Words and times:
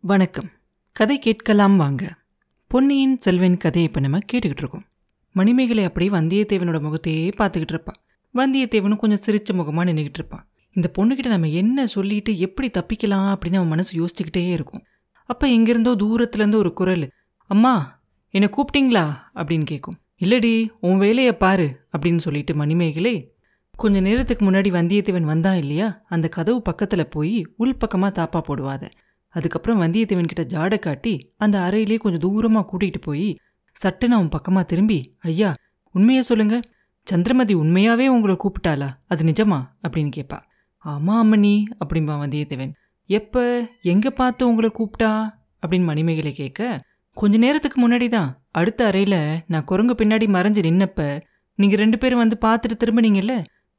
வணக்கம். 0.00 0.50
கதை 0.92 1.18
கேட்கலாம் 1.18 1.76
வாங்க. 1.76 2.14
பொன்னியின் 2.66 3.18
செல்வன் 3.18 3.56
கதையை 3.56 3.88
இப்போ 3.88 4.00
நம்ம 4.00 4.18
கேட்டுக்கிட்டு 4.32 4.62
இருக்கோம். 4.62 4.84
மணிமேகலை 5.32 5.84
அப்படியே 5.84 6.10
வந்தியத்தேவனோட 6.12 6.80
முகத்தையே 6.80 7.28
பார்த்துக்கிட்டு 7.28 7.74
இருப்பான் 7.74 7.98
வந்தியத்தேவனும் 8.34 8.96
கொஞ்சம் 8.96 9.34
சிரிச்ச 9.34 9.52
முகமாக 9.52 9.92
நின்றுக்கிட்டு 9.92 10.20
இருப்பான் 10.20 10.48
இந்த 10.72 10.90
பொண்ணுக்கிட்ட 10.98 11.26
நம்ம 11.26 11.48
என்ன 11.48 11.86
சொல்லிட்டு 11.86 12.38
எப்படி 12.38 12.68
தப்பிக்கலாம் 12.68 13.26
அப்படின்னு 13.34 13.54
அவன் 13.54 13.68
மனசு 13.68 14.04
யோசிச்சுக்கிட்டே 14.04 14.50
இருக்கும். 14.50 14.82
அப்போ 15.24 15.48
எங்கிருந்தோ 15.48 15.94
தூரத்துலேருந்து 15.94 16.54
ஒரு 16.54 16.72
குரல் 16.72 17.10
அம்மா 17.46 18.02
என்னை 18.30 18.50
கூப்பிட்டீங்களா? 18.50 19.16
அப்படின்னு 19.34 19.64
கேட்கும் 19.64 19.98
இல்லடி 20.20 20.68
உன் 20.80 20.98
வேலையை 20.98 21.36
பாரு 21.36 21.86
அப்படின்னு 21.96 22.18
சொல்லிட்டு 22.18 22.54
மணிமேகலை 22.54 23.34
கொஞ்ச 23.76 24.00
நேரத்துக்கு 24.00 24.50
முன்னாடி 24.50 24.70
வந்தியத்தேவன் 24.78 25.30
வந்தான் 25.32 25.56
இல்லையா? 25.56 26.02
அந்த 26.08 26.28
கதவு 26.28 26.62
பக்கத்தில் 26.62 27.08
போய் 27.08 27.46
உள்பக்கமாக 27.58 28.12
தாப்பா 28.18 28.40
போடுவாத. 28.40 28.90
அதுக்கப்புறம் 29.38 29.80
வந்தியத்தேவன் 29.82 30.30
கிட்ட 30.32 30.44
ஜாடை 30.54 30.78
காட்டி 30.78 31.14
அந்த 31.36 31.56
அறையிலே 31.66 31.96
கொஞ்சம் 32.04 32.24
தூரமாக 32.26 32.64
கூட்டிகிட்டு 32.70 33.00
போய் 33.00 33.28
சட்டுன்னு 33.76 34.16
அவன் 34.18 34.34
பக்கமாக 34.36 34.66
திரும்பி 34.66 34.98
ஐயா 35.30 35.50
உண்மையை 35.94 36.22
சொல்லுங்க. 36.22 36.56
சந்திரமதி 37.06 37.54
உண்மையாவே 37.54 38.06
உங்களை 38.14 38.34
கூப்பிட்டாளா? 38.42 38.88
அது 39.12 39.22
நிஜமா? 39.24 39.58
அப்படின்னு 39.84 40.10
கேட்பா 40.16 40.38
ஆமா 40.84 41.14
அம்மனி 41.22 41.54
அப்படிம்பா 41.82 42.14
வந்தியத்தேவன். 42.22 42.72
எப்ப 43.10 43.44
எங்க 43.92 44.06
பார்த்து 44.10 44.42
உங்களை 44.50 44.70
கூப்பிட்டா? 44.78 45.10
அப்படின்னு 45.62 45.86
மணிமேகலை 45.90 46.32
கேட்க 46.32 46.60
கொஞ்ச 47.16 47.36
நேரத்துக்கு 47.44 47.78
முன்னாடி 47.84 48.06
தான் 48.08 48.28
அடுத்த 48.58 48.80
அறையில 48.90 49.16
நான் 49.46 49.66
குரங்கு 49.70 49.94
பின்னாடி 50.00 50.26
மறைஞ்சு 50.36 50.60
நின்னப்ப 50.66 51.06
நீங்க 51.58 51.76
ரெண்டு 51.76 51.98
பேரும் 51.98 52.22
வந்து 52.24 52.36
பார்த்துட்டு 52.46 52.76
திரும்பினீங்கல்ல? 52.82 53.34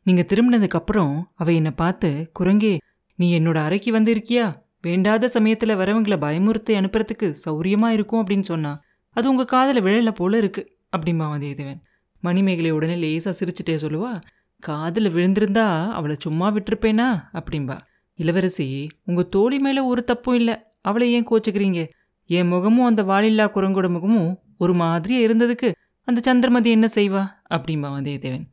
நீங்க 0.06 0.24
திரும்பினதுக்கப்புறம் 0.32 1.14
அவ 1.36 1.54
என்னை 1.60 1.74
பார்த்து 1.82 2.10
குரங்கே 2.40 2.74
நீ 3.20 3.28
என்னோட 3.40 3.58
அறைக்கு 3.68 3.90
வந்திருக்கியா? 4.00 4.46
வேண்டாத 4.82 5.28
சமயத்துல 5.28 5.76
வரவங்கள 5.76 6.16
பயமுறுத்தி 6.18 6.70
அனுப்புறதுக்கு 6.70 7.34
சௌரியமா 7.46 7.88
இருக்கும் 7.88 8.26
அப்படின்னு 8.26 8.42
சொன்னா 8.42 8.82
அது 9.10 9.30
உங்க 9.30 9.46
காதல 9.46 9.80
விழல 9.80 10.12
போல 10.12 10.38
இருக்கு 10.38 10.78
அப்படிம்பா 10.98 11.26
வந்தியத்தேவன் 11.26 11.80
மணிமேகலை 12.20 12.72
உடனே 12.72 12.96
லேசாக 12.96 13.38
சிரிச்சுட்டே 13.40 13.76
சொல்லுவா 13.76 14.22
காதுல 14.68 15.10
விழுந்திருந்தா 15.10 15.90
அவளை 15.90 16.16
சும்மா 16.20 16.52
விட்டுருப்பேனா? 16.52 17.22
அப்படிம்பா. 17.34 17.80
இளவரசி 18.14 18.90
உங்க 19.06 19.24
தோழி 19.24 19.60
மேல 19.60 19.86
ஒரு 19.86 20.04
தப்பும் 20.04 20.36
இல்ல. 20.36 20.76
அவளை 20.82 21.14
ஏன் 21.14 21.28
கோச்சுக்கிறீங்க? 21.28 21.90
என் 22.26 22.48
முகமும் 22.48 22.86
அந்த 22.86 23.04
வாலில்லா 23.04 23.46
குரங்கோட 23.54 23.90
முகமும் 23.90 24.40
ஒரு 24.58 24.74
மாதிரியா 24.74 25.28
இருந்ததுக்கு 25.28 25.72
அந்த 26.04 26.22
சந்திரமதி 26.22 26.70
என்ன 26.70 26.88
செய்வா? 26.96 27.28
அப்படிம்பா 27.50 27.90
வந்தியத்தேவன் 27.90 28.46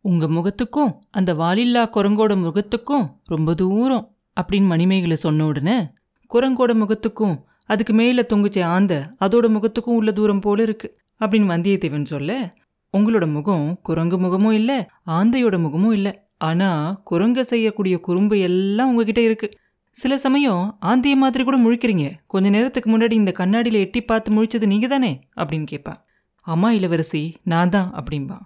உங்க 0.00 0.26
முகத்துக்கும் 0.28 0.92
அந்த 1.10 1.34
வாலில்லா 1.34 1.88
குரங்கோட 1.94 2.36
முகத்துக்கும் 2.36 3.06
ரொம்ப 3.24 3.54
தூரம். 3.54 4.13
அப்படின்னு 4.40 4.66
மணிமேகலை 4.66 5.16
சொன்ன 5.16 5.46
உடனே 5.46 5.92
குரங்கோட 6.30 6.74
முகத்துக்கும் 6.74 7.36
அதுக்கு 7.64 7.92
மேலே 7.94 8.22
தொங்குச்சே 8.22 8.64
ஆந்த 8.64 9.14
அதோட 9.20 9.48
முகத்துக்கும் 9.48 9.94
உள்ள 9.94 10.12
தூரம் 10.12 10.40
போல 10.40 10.62
இருக்கு 10.62 10.98
அப்படின்னு 11.20 11.52
வந்தியத்தேவன் 11.52 12.02
சொல்ல 12.02 12.54
உங்களோட 12.94 13.32
முகம் 13.32 13.80
குரங்கு 13.82 14.18
முகமும் 14.18 14.52
இல்லை 14.52 14.86
ஆந்தையோட 15.06 15.58
முகமும் 15.58 15.92
இல்லை 15.92 16.12
ஆனா 16.38 17.00
குரங்க 17.10 17.40
செய்யக்கூடிய 17.40 18.00
குறும்பு 18.00 18.38
எல்லாம் 18.38 18.88
உங்ககிட்ட 18.88 19.20
இருக்கு. 19.20 19.48
சில 19.92 20.18
சமயம் 20.18 20.78
ஆந்தைய 20.80 21.16
மாதிரி 21.16 21.44
கூட 21.44 21.58
முழிக்கிறீங்க 21.58 22.10
கொஞ்ச 22.26 22.50
நேரத்துக்கு 22.50 22.98
முன்னாடி 22.98 23.12
இந்த 23.12 23.32
கண்ணாடியில 23.38 23.72
எட்டி 23.72 24.00
பார்த்து 24.02 24.32
முழிச்சது 24.32 24.66
நீங்க 24.66 24.86
தானே 24.86 25.20
அப்படின்னு 25.36 25.64
கேட்பா 25.70 25.94
அம்மா 26.40 26.72
இளவரசி 26.72 27.34
நான் 27.42 27.68
தான் 27.68 27.92
அப்படின்பா 27.94 28.38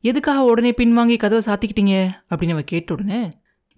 எதுக்காக 0.00 0.44
உடனே 0.44 0.70
பின்வாங்கி 0.70 1.16
கதவை 1.16 1.42
சாத்திக்கிட்டீங்க 1.46 2.10
அப்படின்னு 2.30 2.50
அவ 2.50 2.62
கேட்ட 2.62 2.94
உடனே 2.94 3.32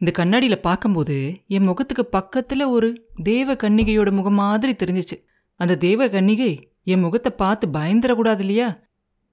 இந்த 0.05 0.13
கண்ணாடியில் 0.13 0.61
பார்க்கும்போது 0.61 1.15
என் 1.49 1.65
முகத்துக்கு 1.65 2.05
பக்கத்தில் 2.07 2.65
ஒரு 2.65 2.89
தேவ 3.23 3.55
கன்னிகையோட 3.55 4.13
முகம் 4.13 4.35
மாதிரி 4.35 4.73
தெரிஞ்சிச்சு. 4.73 5.17
அந்த 5.61 5.77
தேவ 5.77 6.07
கன்னிகை 6.07 6.51
என் 6.83 7.01
முகத்தை 7.01 7.33
பார்த்து 7.37 7.69
பயந்துடக்கூடாது 7.69 8.39
இல்லையா? 8.39 8.83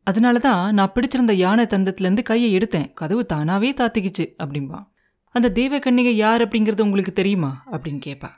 அதனால 0.03 0.39
தான் 0.39 0.73
நான் 0.73 0.93
பிடிச்சிருந்த 0.95 1.31
யானை 1.31 1.65
தந்தத்துலேருந்து 1.65 2.23
கையை 2.23 2.57
எடுத்தேன். 2.57 2.87
கதவு 2.93 3.25
தானாவே 3.33 3.71
தாத்திக்கிச்சு 3.73 4.27
அப்படின்பா 4.43 4.79
அந்த 5.35 5.51
தேவ 5.51 5.79
கன்னிகை 5.79 6.13
யார் 6.15 6.41
அப்படிங்கிறது 6.41 6.81
உங்களுக்கு 6.81 7.13
தெரியுமா? 7.13 7.51
அப்படின்னு 7.71 8.01
கேட்பா 8.05 8.29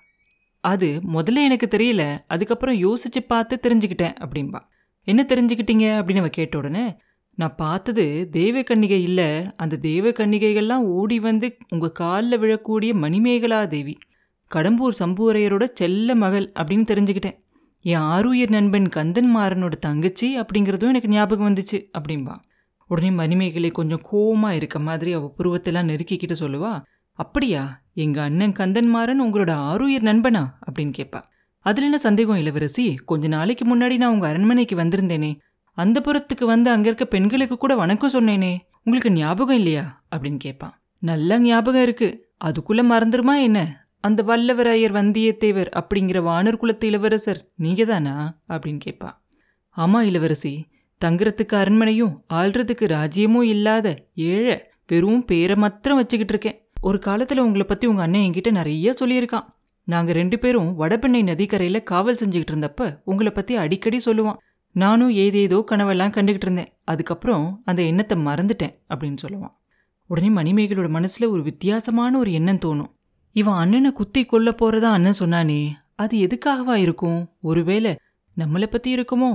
அது 0.64 0.90
முதல்ல 1.14 1.44
எனக்கு 1.44 1.70
தெரியல 1.78 2.04
அதுக்கப்புறம் 2.28 2.76
யோசிச்சு 2.76 3.20
பார்த்து 3.28 3.60
தெரிஞ்சுக்கிட்டேன் 3.64 4.18
அப்படின்பா 4.20 4.62
என்ன 5.04 5.26
தெரிஞ்சுக்கிட்டீங்க 5.30 5.86
அப்படின்னு 6.00 6.18
அவ 6.18 6.30
கேட்ட 6.30 6.58
உடனே 6.58 6.98
நான் 7.36 7.56
பார்த்தது 7.56 8.28
தேவ 8.32 8.60
கன்னிகை 8.60 9.00
இல்லை. 9.02 9.30
அந்த 9.56 9.78
தேவ 9.78 10.10
கன்னிகைகள்லாம் 10.10 10.88
ஓடி 10.98 11.20
வந்து 11.20 11.58
உங்கள் 11.70 11.92
காலில் 11.92 12.40
விழக்கூடிய 12.40 12.92
மணிமேகலா 13.06 13.68
தேவி. 13.68 13.98
கடம்பூர் 14.56 15.00
சம்புவரையரோட 15.00 15.68
செல்ல 15.74 16.16
மகள் 16.16 16.52
அப்படின்னு 16.60 16.90
தெரிஞ்சுக்கிட்டேன். 16.92 17.40
என் 17.86 18.00
ஆருயிர் 18.00 18.50
நண்பன் 18.50 18.90
கந்தன்மாறனோட 18.96 19.70
தங்கச்சி 19.70 20.40
அப்படிங்கிறதும் 20.40 20.92
எனக்கு 20.92 21.08
ஞாபகம் 21.08 21.48
வந்துச்சு 21.50 21.86
அப்படின்பா 21.98 22.36
உடனே 22.88 23.12
மணிமேகலை 23.12 23.70
கொஞ்சம் 23.72 24.02
கோமாக 24.12 24.56
இருக்க 24.56 24.80
மாதிரி 24.80 25.14
அவள் 25.14 25.36
புருவத்தெல்லாம் 25.38 25.90
நெருக்கிக்கிட்டு 25.90 26.36
சொல்லுவா 26.40 26.84
அப்படியா 27.20 27.82
எங்கள் 27.94 28.24
அண்ணன் 28.24 28.52
கந்தன்மாறன் 28.52 29.24
உங்களோட 29.24 29.52
ஆருயிர் 29.72 30.08
நண்பனா? 30.10 30.44
அப்படின்னு 30.68 30.94
கேட்பா 30.98 31.22
அதில் 31.66 31.84
என்ன 31.84 31.98
சந்தேகம் 31.98 32.36
இளவரசி? 32.36 32.96
கொஞ்ச 32.96 33.28
நாளைக்கு 33.28 33.66
முன்னாடி 33.66 33.98
நான் 33.98 34.12
உங்கள் 34.12 34.30
அரண்மனைக்கு 34.30 34.76
வந்திருந்தேனே. 34.76 35.32
அந்த 35.78 36.00
புறத்துக்கு 36.00 36.46
வந்து 36.46 36.70
அங்க 36.70 36.88
இருக்க 36.88 37.06
பெண்களுக்கு 37.06 37.58
கூட 37.58 37.76
வணக்கம் 37.76 38.12
சொன்னேனே 38.12 38.58
உங்களுக்கு 38.84 39.12
ஞாபகம் 39.12 39.56
இல்லையா? 39.56 40.04
அப்படின்னு 40.16 40.38
கேட்பான் 40.38 40.82
நல்ல 41.00 41.40
ஞாபகம் 41.40 41.82
இருக்கு. 41.82 42.30
அதுக்குள்ள 42.46 42.82
மறந்துருமா 42.84 43.42
என்ன? 43.42 43.88
அந்த 44.00 44.24
வல்லவராயர் 44.24 44.94
வந்தியத்தேவர் 44.94 45.70
அப்படிங்கிற 45.76 46.20
வானர் 46.30 46.58
குலத்து 46.58 46.88
இளவரசர் 46.88 47.50
நீங்க 47.56 47.86
தானா 47.86 48.40
அப்படின்னு 48.50 48.80
கேட்பா 48.86 49.10
ஆமா 49.78 50.02
இளவரசி 50.02 50.66
தங்குறதுக்கு 51.06 51.56
அரண்மனையும் 51.56 52.14
ஆள்றதுக்கு 52.34 52.88
ராஜ்யமும் 52.88 53.42
இல்லாத 53.42 54.06
ஏழை 54.16 54.64
வெறும் 54.88 55.26
பேரை 55.26 55.56
மாத்திரம் 55.56 55.98
வச்சுக்கிட்டு 55.98 56.34
இருக்கேன். 56.34 56.70
ஒரு 56.82 57.00
காலத்துல 57.06 57.38
உங்களை 57.38 57.66
பத்தி 57.66 57.88
உங்க 57.88 58.02
அண்ணன் 58.02 58.22
என்கிட்ட 58.22 58.52
நிறைய 58.52 58.94
சொல்லியிருக்கான். 59.00 59.46
நாங்க 59.84 60.12
ரெண்டு 60.12 60.40
பேரும் 60.40 60.80
வடபெண்ணை 60.80 61.24
நதிக்கரையில 61.24 61.84
காவல் 61.84 62.18
செஞ்சுக்கிட்டு 62.26 62.52
இருந்தப்ப 62.52 63.00
உங்களை 63.04 63.32
பத்தி 63.32 63.56
அடிக்கடி 63.56 64.02
சொல்லுவான். 64.06 64.38
நானும் 64.74 65.10
ஏதேதோ 65.10 65.64
கனவெல்லாம் 65.72 66.16
கண்டுகிட்டு 66.16 66.46
இருந்தேன். 66.46 66.74
அதுக்கப்புறம் 66.84 67.62
அந்த 67.66 67.82
எண்ணத்தை 67.82 68.18
மறந்துட்டேன் 68.26 68.76
அப்படின்னு 68.90 69.18
சொல்லுவான். 69.28 69.56
உடனே 70.08 70.30
மணிமேகலோட 70.30 70.90
மனசுல 70.90 71.30
ஒரு 71.30 71.44
வித்தியாசமான 71.44 72.18
ஒரு 72.18 72.32
எண்ணம் 72.34 72.64
தோணும். 72.66 72.92
இவன் 73.36 73.54
அண்ணனை 73.54 73.92
குத்தி 73.92 74.26
கொல்ல 74.26 74.52
போறதா 74.52 74.90
அண்ணன் 74.92 75.20
சொன்னானே 75.20 75.70
அது 75.96 76.18
எதுக்காகவா 76.18 76.74
இருக்கும்? 76.74 77.30
ஒருவேளை 77.42 77.98
நம்மளை 78.38 78.66
பத்தி 78.66 78.96
இருக்குமோ? 78.96 79.32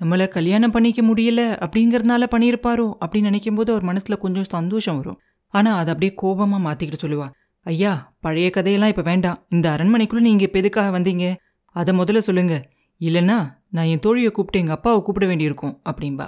நம்மளை 0.00 0.28
கல்யாணம் 0.28 0.70
பண்ணிக்க 0.70 1.02
முடியல 1.02 1.40
அப்படிங்கிறதுனால 1.64 2.26
பண்ணியிருப்பாரோ? 2.30 2.86
அப்படின்னு 3.00 3.28
நினைக்கும் 3.28 3.54
போது 3.54 3.72
அவர் 3.72 3.88
மனசுல 3.94 4.16
கொஞ்சம் 4.16 4.44
சந்தோஷம் 4.44 4.96
வரும். 4.96 5.20
ஆனா 5.48 5.76
அதை 5.76 5.94
அப்படியே 5.94 6.18
கோபமா 6.22 6.58
மாத்திக்கிட்டு 6.58 7.04
சொல்லுவா 7.04 7.28
ஐயா 7.66 8.14
பழைய 8.20 8.50
கதையெல்லாம் 8.50 8.88
இப்ப 8.88 9.02
வேண்டாம். 9.02 9.44
இந்த 9.48 9.70
அரண்மனைக்குள்ள 9.70 10.20
நீங்க 10.20 10.42
இப்ப 10.42 10.58
எதுக்காக 10.58 10.98
வந்தீங்க? 10.98 11.36
அதை 11.64 11.98
முதல்ல 11.98 12.18
சொல்லுங்க. 12.18 12.68
இல்லைன்னா 13.00 13.38
நான் 13.70 13.84
என் 13.84 14.04
தோழியை 14.06 14.30
கூப்பிட்டு 14.30 14.58
எங்கள் 14.58 14.76
அப்பாவை 14.76 15.02
கூப்பிட 15.02 15.26
வேண்டியிருக்கும் 15.26 15.74
அப்படின்பா 15.90 16.26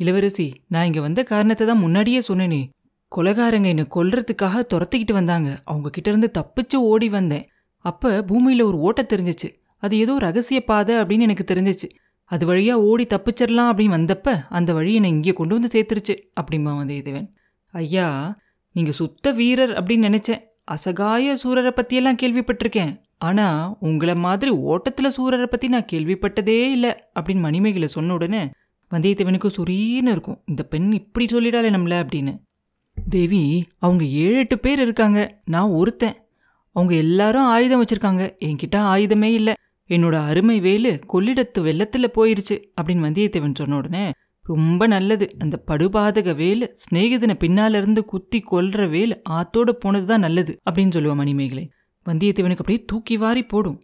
இளவரசி 0.00 0.46
நான் 0.68 0.84
இங்கே 0.84 1.00
வந்த 1.00 1.22
காரணத்தை 1.22 1.66
தான் 1.66 1.78
முன்னாடியே 1.78 2.20
சொன்னேனே. 2.28 2.60
கொலகாரங்க 3.08 3.68
என்னை 3.68 3.84
கொல்றதுக்காக 3.94 4.62
துரத்திக்கிட்டு 4.72 5.12
வந்தாங்க. 5.12 5.62
அவங்க 5.64 5.88
கிட்டேருந்து 5.96 6.28
தப்பிச்சு 6.38 6.76
ஓடி 6.92 7.08
வந்தேன். 7.08 7.44
அப்போ 7.84 8.22
பூமியில் 8.22 8.62
ஒரு 8.62 8.78
ஓட்ட 8.78 9.02
தெரிஞ்சிச்சு. 9.02 9.48
அது 9.78 9.98
ஏதோ 9.98 10.18
ரகசிய 10.18 10.60
பாதை 10.64 10.94
அப்படின்னு 10.96 11.20
எனக்கு 11.20 11.44
தெரிஞ்சிச்சு. 11.54 11.88
அது 12.24 12.46
வழியா 12.46 12.74
ஓடி 12.88 13.04
தப்பிச்சிடலாம் 13.04 13.70
அப்படின்னு 13.70 13.96
வந்தப்ப 13.98 14.36
அந்த 14.48 14.72
வழி 14.72 14.94
என்னை 14.94 15.10
இங்கே 15.10 15.32
கொண்டு 15.32 15.54
வந்து 15.54 15.72
சேர்த்துருச்சு 15.74 16.14
அப்படிம்பா 16.40 16.90
இதுவன் 16.90 17.28
ஐயா 17.74 18.36
நீங்கள் 18.70 18.92
சுத்த 18.92 19.32
வீரர் 19.32 19.70
அப்படின்னு 19.70 20.08
நினச்சேன். 20.08 20.42
அசகாய 20.70 21.34
சூரரை 21.42 21.70
பற்றியெல்லாம் 21.70 22.18
கேள்விப்பட்டிருக்கேன். 22.22 22.92
ஆனால் 23.18 23.76
உங்களை 23.80 24.14
மாதிரி 24.14 24.50
ஓட்டத்தில் 24.50 25.14
சூரரை 25.16 25.46
பற்றி 25.46 25.68
நான் 25.68 25.90
கேள்விப்பட்டதே 25.92 26.70
இல்லை 26.70 26.90
அப்படின்னு 27.20 27.40
மணிமேகலை 27.40 27.88
சொன்ன 27.88 28.12
உடனே 28.12 28.42
வந்தியத்தேவனுக்கு 28.90 29.48
சுரீன்னு 29.56 30.14
இருக்கும். 30.14 30.42
இந்த 30.46 30.62
பெண் 30.62 30.92
இப்படி 30.92 31.24
சொல்லிடாலே 31.24 31.70
நம்மள 31.76 31.96
அப்படின்னு. 32.02 32.32
தேவி 33.08 33.64
அவங்க 33.78 34.04
ஏழு 34.04 34.36
எட்டு 34.36 34.58
பேர் 34.58 34.80
இருக்காங்க. 34.80 35.40
நான் 35.44 35.68
ஒருத்தன். 35.68 36.16
அவங்க 36.76 36.94
எல்லாரும் 36.94 37.44
ஆயுதம் 37.44 37.82
வச்சுருக்காங்க. 37.82 38.22
என்கிட்ட 38.44 38.76
ஆயுதமே 38.76 39.30
இல்லை. 39.32 39.54
என்னோட 39.88 40.16
அருமை 40.26 40.60
வேலு 40.60 40.98
கொள்ளிடத்து 41.12 41.60
வெள்ளத்தில் 41.60 42.14
போயிருச்சு 42.16 42.56
அப்படின்னு 42.80 43.06
வந்தியத்தேவன் 43.06 43.54
சொன்ன 43.54 43.76
உடனே 43.76 44.12
ரொம்ப 44.44 44.86
நல்லது. 44.86 45.34
அந்த 45.38 45.62
படுபாதக 45.66 46.34
வேல் 46.34 46.76
சிநேகிதனை 46.82 47.34
பின்னால 47.44 47.76
இருந்து 47.76 48.04
குத்தி 48.04 48.42
கொல்ற 48.50 48.88
வேல் 48.90 49.22
ஆத்தோட 49.30 49.70
போனதுதான் 49.84 50.18
நல்லது 50.18 50.58
அப்படின்னு 50.70 50.94
சொல்லுவான் 50.96 51.14
மணிமேகலை. 51.14 51.70
வந்தியத்தேவனுக்கு 52.06 52.62
அப்படியே 52.64 52.84
தூக்கி 52.86 53.16
வாரி 53.16 53.42
போடும். 53.42 53.82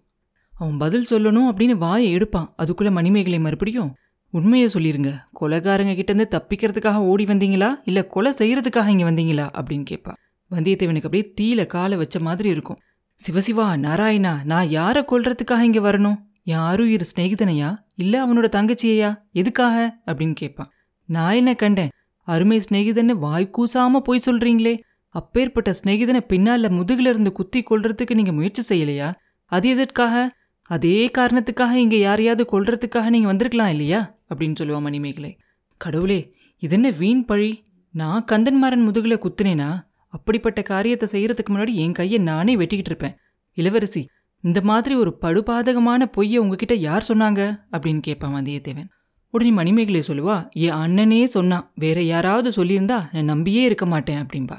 அவன் 0.52 0.76
பதில் 0.76 1.06
சொல்லணும் 1.10 1.48
அப்படின்னு 1.50 1.76
வாயை 1.76 2.10
எடுப்பான். 2.10 2.52
அதுக்குள்ளே 2.56 2.92
மணிமேகலை 2.92 3.38
மறுபடியும் 3.38 3.94
உண்மையை 4.30 4.68
சொல்லிருங்க. 4.74 5.10
கொலைகாரங்க 5.40 5.92
கிட்டேருந்து 5.98 6.26
தப்பிக்கிறதுக்காக 6.34 6.94
ஓடி 6.94 7.24
வந்தீங்களா? 7.24 7.70
இல்லை 7.84 8.06
கொலை 8.06 8.32
செய்கிறதுக்காக 8.32 8.86
இங்கே 8.86 9.04
வந்தீங்களா? 9.04 9.46
அப்படின்னு 9.58 9.82
கேட்பான் 9.82 10.16
வந்தியத்தேவனுக்கு 10.50 11.08
அப்படியே 11.08 11.32
தீல 11.40 11.66
காலை 11.66 11.96
வச்ச 11.98 12.18
மாதிரி 12.18 12.48
இருக்கும். 12.48 12.78
சிவசிவா 13.20 13.66
நாராயணா 13.76 14.44
நான் 14.44 14.68
யாரை 14.68 15.04
கொல்றதுக்காக 15.08 15.60
இங்கே 15.60 15.78
வரணும்? 15.78 16.18
யாரும் 16.48 16.88
இரு 16.88 17.06
சிநேகிதனையா? 17.16 17.76
இல்ல 17.94 18.26
அவனோட 18.26 18.48
தங்கச்சியையா? 18.56 19.14
எதுக்காக? 19.32 19.96
அப்படின்னு 20.06 20.32
கேட்பான். 20.32 20.70
நான் 21.06 21.34
என்ன 21.34 21.54
கண்டேன்? 21.54 21.88
அருமை 22.22 22.62
சிநேகிதன்னு 22.68 23.12
வாய் 23.12 23.50
கூசாம 23.58 23.98
போய் 23.98 24.22
சொல்றீங்களே. 24.26 24.78
அப்பேற்பட்ட 25.08 25.70
சிநேகிதனை 25.70 26.20
பின்னால 26.28 26.68
முதுகுல 26.68 27.08
இருந்து 27.08 27.32
குத்தி 27.32 27.62
கொள்றதுக்கு 27.62 28.14
நீங்க 28.14 28.32
முயற்சி 28.32 28.62
செய்யலையா? 28.68 29.14
அது 29.44 29.68
எதற்காக? 29.68 30.36
அதே 30.62 31.10
காரணத்துக்காக 31.18 31.72
இங்க 31.72 31.96
யாரையாவது 31.96 32.46
கொல்றதுக்காக 32.52 33.08
நீங்க 33.08 33.26
வந்திருக்கலாம் 33.26 33.70
இல்லையா? 33.70 34.18
அப்படின்னு 34.34 34.54
சொல்லுவா 34.60 34.80
மணிமேகலை. 34.80 35.38
கடவுளே 35.76 36.34
இதென்ன 36.58 36.90
வீண் 36.90 37.24
பழி? 37.24 37.62
நான் 37.92 38.24
கந்தன்மாரன் 38.32 38.88
முதுகுல 38.88 39.18
குத்துனேனா? 39.18 39.80
அப்படிப்பட்ட 40.08 40.62
காரியத்தை 40.62 41.08
செய்யறதுக்கு 41.12 41.50
முன்னாடி 41.50 41.74
என் 41.74 41.92
கையை 41.92 42.18
நானே 42.18 42.56
வெட்டிக்கிட்டு 42.56 42.86
இருப்பேன். 42.86 43.16
இளவரசி 43.54 44.08
இந்த 44.40 44.60
மாதிரி 44.60 44.94
ஒரு 44.94 45.18
படுபாதகமான 45.20 46.06
பொய்யை 46.06 46.38
உங்ககிட்ட 46.38 46.74
யார் 46.74 47.04
சொன்னாங்க? 47.08 47.60
அப்படின்னு 47.72 48.00
கேட்பான் 48.00 48.34
வந்தியத்தேவன். 48.34 48.88
உடனே 49.30 49.50
மணிமேகலை 49.50 50.02
சொல்லுவா 50.06 50.50
என் 50.50 50.72
அண்ணனே 50.72 51.24
சொன்னான் 51.24 51.72
வேற 51.74 52.02
யாராவது 52.02 52.50
சொல்லியிருந்தா 52.50 53.08
நான் 53.12 53.24
நம்பியே 53.24 53.62
இருக்க 53.62 53.86
மாட்டேன் 53.86 54.26
அப்படின்பா 54.26 54.58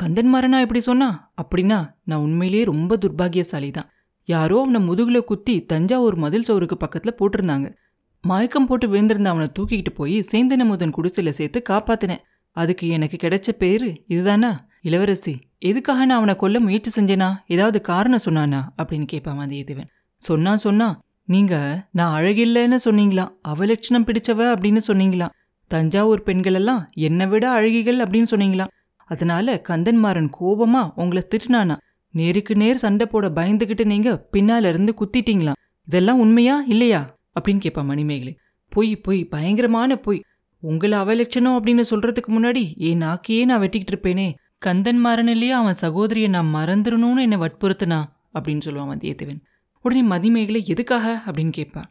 கந்தன்மாரனா 0.00 0.60
இப்படி 0.60 0.80
சொன்னா? 0.80 1.32
அப்படின்னா 1.42 1.94
நான் 2.04 2.18
உண்மையிலேயே 2.18 2.64
ரொம்ப 2.64 2.96
துர்பாகியசாலி 2.96 3.70
தான் 3.70 3.90
யாரோ 4.24 4.60
அவனை 4.60 4.80
முதுகில் 4.80 5.24
குத்தி 5.24 5.64
தஞ்சாவூர் 5.64 6.14
மதில் 6.14 6.44
சோறுக்கு 6.48 6.74
பக்கத்தில் 6.74 7.18
போட்டிருந்தாங்க. 7.18 7.74
மயக்கம் 8.22 8.66
போட்டு 8.66 8.86
விழுந்திருந்த 8.86 9.24
அவனை 9.24 9.50
தூக்கிக்கிட்டு 9.58 9.94
போய் 9.94 10.24
சேந்தன 10.32 10.64
முதன் 10.64 11.30
சேர்த்து 11.30 11.62
காப்பாத்தினேன். 11.70 12.22
அதுக்கு 12.50 12.88
எனக்கு 12.88 13.28
கிடைச்ச 13.28 13.48
பேர் 13.58 14.04
இதுதானா? 14.06 14.66
இளவரசி 14.82 15.38
எதுக்காக 15.58 16.04
நான் 16.04 16.16
அவனை 16.16 16.36
கொல்ல 16.36 16.60
முயற்சி 16.60 17.00
செஞ்சேனா? 17.00 17.34
ஏதாவது 17.46 17.80
காரணம் 17.80 18.18
சொன்னானா? 18.24 18.60
அப்படின்னு 18.82 19.04
கேட்பான் 19.04 19.38
வந்தியத்தேவன். 19.38 19.86
சொன்னா 20.16 20.56
சொன்னா 20.56 21.00
நீங்க 21.24 21.84
நான் 21.92 22.22
அழகில்லைன்னு 22.22 22.78
சொன்னீங்களா? 22.84 23.28
அவலட்சணம் 23.48 24.04
பிடிச்சவ 24.04 24.54
அப்படின்னு 24.54 24.80
சொன்னீங்களாம் 24.88 25.28
தஞ்சாவூர் 25.66 26.22
பெண்கள் 26.22 26.54
எல்லாம் 26.54 26.88
என்னை 26.92 27.26
விட 27.26 27.60
அழகிகள் 27.60 28.00
அப்படின்னு 28.00 28.26
சொன்னீங்களாம் 28.30 28.66
அதனால 29.06 29.62
கந்தன்மாறன் 29.68 30.30
கோபமா 30.40 30.92
உங்களை 30.94 31.22
திட்டுனானா? 31.30 31.76
நேருக்கு 32.10 32.54
நேர் 32.54 32.76
சண்டை 32.76 33.06
போட 33.06 33.28
பயந்துகிட்டு 33.28 33.84
நீங்க 33.84 34.28
பின்னால 34.32 34.68
இருந்து 34.68 34.94
குத்திட்டீங்களாம் 35.00 35.60
இதெல்லாம் 35.86 36.18
உண்மையா 36.18 36.62
இல்லையா? 36.66 37.06
அப்படின்னு 37.40 37.54
கேட்பா 37.54 37.84
மணிமேகலை. 37.84 38.38
பொய் 38.68 38.96
பொய் 38.96 39.24
பயங்கரமான 39.24 39.96
பொய். 39.96 40.22
உங்களை 40.60 40.98
அவலட்சணம் 40.98 41.58
அப்படின்னு 41.58 41.84
சொல்றதுக்கு 41.90 42.28
முன்னாடி 42.28 42.76
என் 42.76 43.02
நாக்கையே 43.02 43.44
நான் 43.44 43.60
வெட்டிக்கிட்டு 43.60 43.92
இருப்பேனே. 43.92 44.32
கந்தன் 44.64 45.28
இல்லையா 45.28 45.58
அவன் 45.58 45.80
சகோதரியை 45.84 46.28
நான் 46.28 46.54
மறந்துடணும்னு 46.54 47.20
என்னை 47.20 47.38
வற்புறுத்தினா? 47.38 47.98
அப்படின்னு 48.34 48.64
சொல்லுவான் 48.66 48.90
வந்தியத்தேவன் 48.92 49.40
உடனே 49.84 50.02
மதிமேகலை 50.02 50.60
எதுக்காக? 50.64 51.22
அப்படின்னு 51.26 51.50
கேட்பான். 51.50 51.88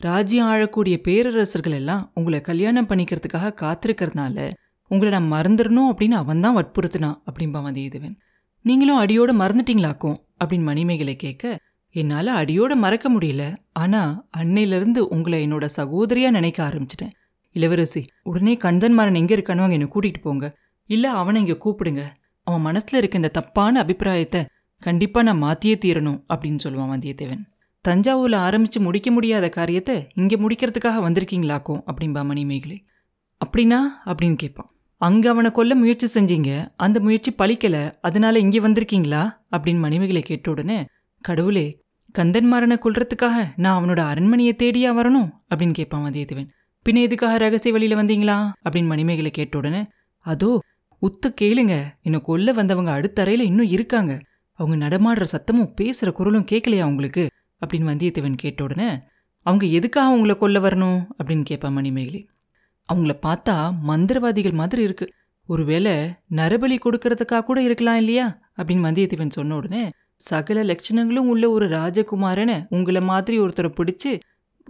ராஜ்யம் 0.00 0.48
ஆழக்கூடிய 0.48 0.96
பேரரசர்கள் 0.96 1.72
எல்லாம் 1.72 2.10
உங்களை 2.14 2.40
கல்யாணம் 2.40 2.88
பண்ணிக்கிறதுக்காக 2.88 3.52
காத்திருக்கிறதுனால 3.62 4.52
உங்களை 4.90 5.18
நான் 5.18 5.32
மறந்துடணும் 5.32 5.90
அப்படின்னு 5.90 6.16
அவன் 6.22 6.40
தான் 6.40 6.56
வற்புறுத்தினான் 6.56 7.18
அப்படின்பா 7.28 7.60
வந்தியத்தேவன் 7.66 8.16
நீங்களும் 8.64 9.00
அடியோட 9.00 9.30
மறந்துட்டீங்களாக்கும்? 9.42 10.16
அப்படின்னு 10.44 10.62
மணிமேகலை 10.62 11.16
கேட்க 11.16 11.58
என்னால் 11.94 12.30
அடியோட 12.40 12.74
மறக்க 12.74 13.06
முடியல. 13.12 13.42
ஆனா 13.72 14.00
அன்னையிலேருந்து 14.36 14.98
உங்களை 14.98 15.38
என்னோட 15.46 15.68
சகோதரியா 15.76 16.30
நினைக்க 16.30 16.58
ஆரம்பிச்சிட்டேன். 16.68 17.14
இளவரசி 17.56 18.02
உடனே 18.22 18.54
கந்தன்மாரன் 18.64 19.16
எங்க 19.16 19.34
இருக்கானோ 19.34 19.64
அங்கே 19.66 19.78
என்னை 19.78 19.88
கூட்டிட்டு 19.94 20.20
போங்க. 20.22 20.46
இல்ல 20.86 21.10
அவனை 21.10 21.46
இங்க 21.46 21.56
கூப்பிடுங்க. 21.64 22.02
அவன் 22.42 22.64
மனசுல 22.64 22.94
இருக்க 22.94 23.16
இந்த 23.16 23.28
தப்பான 23.28 23.80
அபிப்பிராயத்தை 23.80 24.46
கண்டிப்பா 24.78 25.22
நான் 25.22 25.42
மாத்தியே 25.42 25.78
தீரணும் 25.84 26.22
அப்படின்னு 26.34 26.58
சொல்லுவான் 26.64 26.92
வந்தியத்தேவன். 26.94 27.42
தஞ்சாவூர்ல 27.88 28.36
ஆரம்பிச்சு 28.38 28.80
முடிக்க 28.80 29.10
முடியாத 29.10 29.48
காரியத்தை 29.48 30.08
இங்க 30.14 30.36
முடிக்கிறதுக்காக 30.36 31.00
வந்திருக்கீங்களாக்கும் 31.06 31.82
அப்படின்பா 31.86 32.24
மணிமேகலை. 32.24 32.84
அப்படின்னா? 33.44 33.78
அப்படின்னு 34.04 34.34
கேட்பான். 34.34 34.68
அங்க 34.96 35.30
அவனை 35.30 35.50
கொல்ல 35.50 35.74
முயற்சி 35.74 36.20
செஞ்சீங்க 36.20 36.68
அந்த 36.76 37.00
முயற்சி 37.00 37.34
பழிக்கல 37.38 37.94
அதனால 38.00 38.38
இங்கே 38.38 38.58
வந்திருக்கீங்களா? 38.58 39.22
அப்படின்னு 39.56 39.78
மணிமேகலை 39.78 40.22
கேட்ட 40.22 40.50
உடனே 40.50 40.86
கடவுளே 41.20 41.82
கந்தன்மாரனை 42.18 42.76
கொல்றதுக்காக 42.78 43.48
நான் 43.56 43.84
அவனோட 43.84 43.98
அரண்மனையை 43.98 44.54
தேடியா 44.58 44.90
வரணும்? 44.98 45.30
அப்படின்னு 45.54 45.72
கேட்பான் 45.72 46.10
வந்தியத்தேவன். 46.10 46.48
பின்ன 46.86 47.00
எதுக்காக 47.00 47.38
ரகசிய 47.38 47.72
வழியில 47.72 48.02
வந்தீங்களா? 48.02 48.52
அப்படின்னு 48.68 48.86
மணிமேகலை 48.86 49.30
கேட்ட 49.30 49.58
உடனே 49.58 49.86
அதோ 50.18 50.62
உத்து 51.02 51.34
கேளுங்க. 51.40 51.84
என்னை 52.02 52.20
கொல்ல 52.22 52.52
வந்தவங்க 52.52 52.90
அடுத்த 52.90 53.24
அறையில 53.24 53.40
இன்னும் 53.40 53.66
இருக்காங்க. 53.66 54.20
அவங்க 54.52 54.88
நடமாடுற 54.88 55.26
சத்தமும் 55.32 55.74
பேசுற 55.80 56.12
குரலும் 56.12 56.44
கேட்கலையா 56.44 56.80
அவங்களுக்கு 56.80 57.30
அப்படின்னு 57.66 57.78
வந்தியத்தேவன் 57.78 58.34
கேட்ட 58.36 58.64
உடனே 58.64 59.00
அவங்க 59.42 59.66
எதுக்காக 59.66 60.14
உங்களை 60.14 60.36
கொல்ல 60.36 60.58
வரணும்? 60.58 61.06
அப்படின்னு 61.22 61.42
கேட்பான் 61.42 61.72
மணிமேகலை. 61.72 62.28
அவங்கள 62.92 63.18
பார்த்தா 63.26 63.74
மந்திரவாதிகள் 63.88 64.52
மாதிரி 64.52 64.82
இருக்கு. 64.82 65.12
ஒருவேளை 65.46 65.92
நரபலி 66.30 66.78
கொடுக்கறதுக்காக 66.84 67.40
கூட 67.40 67.62
இருக்கலாம் 67.62 67.96
இல்லையா? 67.96 68.38
அப்படின்னு 68.56 68.86
வந்தியத்தேவன் 68.86 69.30
சொன்ன 69.30 69.56
உடனே 69.56 69.88
சகல 70.16 70.62
லட்சணங்களும் 70.62 71.26
உள்ள 71.26 71.50
ஒரு 71.50 71.68
ராஜகுமாரனை 71.68 72.66
உங்களை 72.68 73.00
மாதிரி 73.00 73.40
ஒருத்தரை 73.40 73.72
பிடிச்சி 73.72 74.20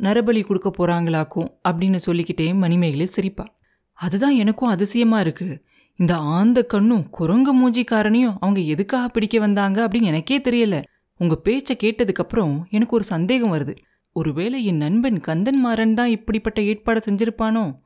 நரபலி 0.01 0.45
கொடுக்க 0.45 0.71
போறாங்களாக்கும் 0.79 1.49
அப்படின்னு 1.69 1.97
சொல்லிக்கிட்டே 1.97 2.55
மணிமேகலை 2.55 3.07
சிரிப்பா. 3.07 3.57
அதுதான் 3.93 4.33
எனக்கும் 4.33 4.69
அதிசயமா 4.69 5.21
இருக்கு. 5.21 5.65
இந்த 5.99 6.17
ஆந்த 6.17 6.63
கண்ணும் 6.63 7.11
குரங்கு 7.11 7.53
மூஞ்சிக்காரனையும் 7.55 8.37
அவங்க 8.41 8.61
எதுக்காக 8.61 9.09
பிடிக்க 9.09 9.39
வந்தாங்க 9.39 9.89
அப்படின்னு 9.89 10.03
எனக்கே 10.03 10.39
தெரியல. 10.39 10.83
உங்க 11.17 11.35
பேச்சை 11.37 11.77
கேட்டதுக்கப்புறம் 11.83 12.55
எனக்கு 12.71 12.97
ஒரு 12.97 13.05
சந்தேகம் 13.05 13.53
வருது. 13.53 13.75
ஒருவேளை 14.13 14.65
என் 14.65 14.77
நண்பன் 14.77 15.21
கந்தன்மாறன் 15.21 15.95
தான் 15.95 16.09
இப்படிப்பட்ட 16.09 16.63
ஏற்பாடு 16.63 17.01
செஞ்சிருப்பானோ? 17.11 17.79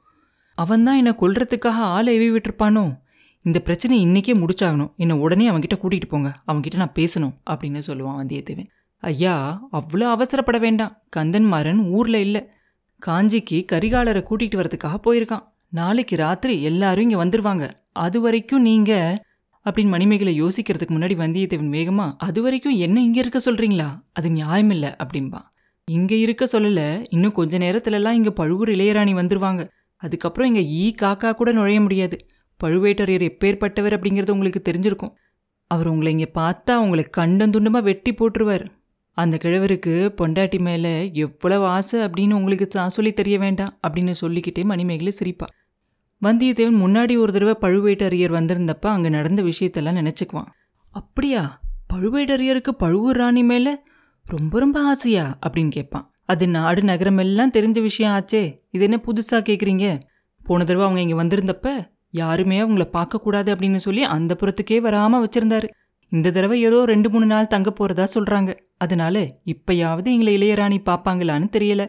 அவன் 0.54 0.84
தான் 0.84 0.96
என்னை 0.96 1.14
கொல்றதுக்காக 1.20 1.78
ஆளை 1.88 2.18
எவி 2.18 2.30
விட்டுருப்பானோ? 2.32 2.96
இந்த 3.42 3.58
பிரச்சனை 3.60 4.06
இன்னைக்கே 4.06 4.34
முடிச்சாகணும். 4.34 4.90
என்னை 4.96 5.16
உடனே 5.16 5.50
அவன்கிட்ட 5.50 5.76
கூட்டிகிட்டு 5.82 6.08
போங்க. 6.08 6.30
அவன்கிட்ட 6.46 6.76
நான் 6.76 6.96
பேசணும் 6.98 7.34
அப்படின்னு 7.50 7.82
சொல்லுவான் 7.86 8.18
வந்தியத்தேவன். 8.20 8.70
ஐயா 9.02 9.68
அவ்வளோ 9.72 10.06
அவசரப்பட 10.14 10.58
வேண்டாம். 10.58 11.02
கந்தன்மாறன் 11.16 11.90
ஊரில் 11.90 12.20
இல்லை. 12.20 12.50
காஞ்சிக்கு 13.06 13.64
கரிகாலரை 13.72 14.22
கூட்டிகிட்டு 14.30 14.60
வரதுக்காக 14.60 14.96
போயிருக்கான். 15.06 15.44
நாளைக்கு 15.68 16.16
ராத்திரி 16.16 16.62
எல்லாரும் 16.62 17.10
இங்கே 17.10 17.22
வந்துடுவாங்க 17.22 17.64
அது 18.04 18.18
வரைக்கும் 18.20 18.66
நீங்க 18.70 18.92
அப்படின்னு 19.66 19.94
மணிமேகலை 19.94 20.32
யோசிக்கிறதுக்கு 20.42 20.94
முன்னாடி 20.96 21.14
வந்தியத்தேவன் 21.22 21.72
வேகமா 21.78 22.06
அது 22.26 22.42
வரைக்கும் 22.42 22.76
என்ன 22.86 22.96
இங்கே 23.00 23.20
இருக்க 23.20 23.40
சொல்றீங்களா? 23.44 23.88
அது 24.12 24.28
நியாயமில்லை 24.30 24.90
அப்படின்பா 25.02 25.40
இங்கே 25.88 26.16
இருக்க 26.20 26.44
சொல்லல. 26.52 26.80
இன்னும் 27.08 27.36
கொஞ்ச 27.38 27.58
நேரத்துலலாம் 27.58 28.16
இங்கே 28.18 28.32
பழுவூர் 28.40 28.70
இளையராணி 28.70 29.12
வந்துருவாங்க. 29.20 29.62
அதுக்கப்புறம் 30.02 30.48
இங்கே 30.50 30.64
ஈ 30.80 30.84
காக்கா 31.02 31.30
கூட 31.34 31.50
நுழைய 31.52 31.78
முடியாது. 31.80 32.16
பழுவேட்டரையர் 32.60 33.24
எப்பேற்பட்டவர் 33.30 33.94
அப்படிங்கிறது 33.96 34.34
உங்களுக்கு 34.36 34.60
தெரிஞ்சிருக்கும். 34.68 35.14
அவர் 35.70 35.88
உங்களை 35.88 36.10
இங்கே 36.16 36.28
பார்த்தா 36.40 36.74
உங்களை 36.84 37.04
கண்டந்துண்டமாக 37.16 37.88
வெட்டி 37.90 38.12
போட்டுருவார். 38.12 38.64
அந்த 39.16 39.36
கிழவருக்கு 39.42 39.94
பொண்டாட்டி 40.18 40.58
மேலே 40.66 40.92
எவ்வளவு 41.24 41.64
ஆசை 41.76 41.98
அப்படின்னு 42.00 42.38
உங்களுக்கு 42.40 42.66
சொல்லி 42.96 43.12
தெரிய 43.20 43.36
வேண்டாம் 43.38 43.72
அப்படின்னு 43.86 44.14
சொல்லிக்கிட்டே 44.22 44.64
மணிமேகலை 44.64 45.12
சிரிப்பா. 45.20 45.48
வந்தியத்தேவன் 46.22 46.80
முன்னாடி 46.84 47.18
ஒரு 47.18 47.32
தடவை 47.32 47.56
பழுவேட்டரையர் 47.60 48.32
வந்திருந்தப்ப 48.32 48.80
அங்கே 48.80 49.08
நடந்த 49.08 49.42
விஷயத்தெல்லாம் 49.42 50.00
நினச்சிக்குவான். 50.00 50.46
அப்படியா? 50.90 51.60
பழுவேட்டரையருக்கு 51.94 52.68
பழுவூர் 52.68 53.16
ராணி 53.16 53.42
மேலே 53.42 53.78
ரொம்ப 54.24 54.58
ரொம்ப 54.58 54.80
ஆசையா? 54.80 55.38
அப்படின்னு 55.46 55.70
கேட்பான். 55.70 56.12
அது 56.24 56.48
நாடு 56.48 56.82
நகரம் 56.82 57.18
எல்லாம் 57.18 57.50
தெரிஞ்ச 57.50 57.80
விஷயம் 57.80 58.12
ஆச்சே. 58.12 58.60
இது 58.70 58.84
என்ன 58.84 59.00
புதுசாக 59.06 59.44
கேட்குறீங்க 59.48 60.00
போன 60.44 60.64
தடவை 60.64 60.88
அவங்க 60.88 61.00
இங்கே 61.00 61.22
வந்திருந்தப்ப 61.22 61.90
யாருமே 62.10 62.60
அவங்கள 62.60 62.88
பார்க்கக்கூடாது 62.92 63.54
அப்படின்னு 63.54 63.76
சொல்லி 63.76 64.02
அந்த 64.02 64.36
புறத்துக்கே 64.40 64.80
வராமல் 64.80 65.26
வச்சிருந்தாரு. 65.26 65.68
இந்த 66.08 66.30
தடவை 66.30 66.62
ஏதோ 66.62 66.84
ரெண்டு 66.84 67.10
மூணு 67.10 67.26
நாள் 67.26 67.46
தங்க 67.46 67.72
போறதா 67.80 68.06
சொல்றாங்க. 68.14 68.58
அதனால 68.76 69.40
இப்பயாவது 69.46 70.04
எங்களை 70.04 70.36
இளையராணி 70.36 70.80
பார்ப்பாங்களான்னு 70.86 71.48
தெரியல. 71.58 71.86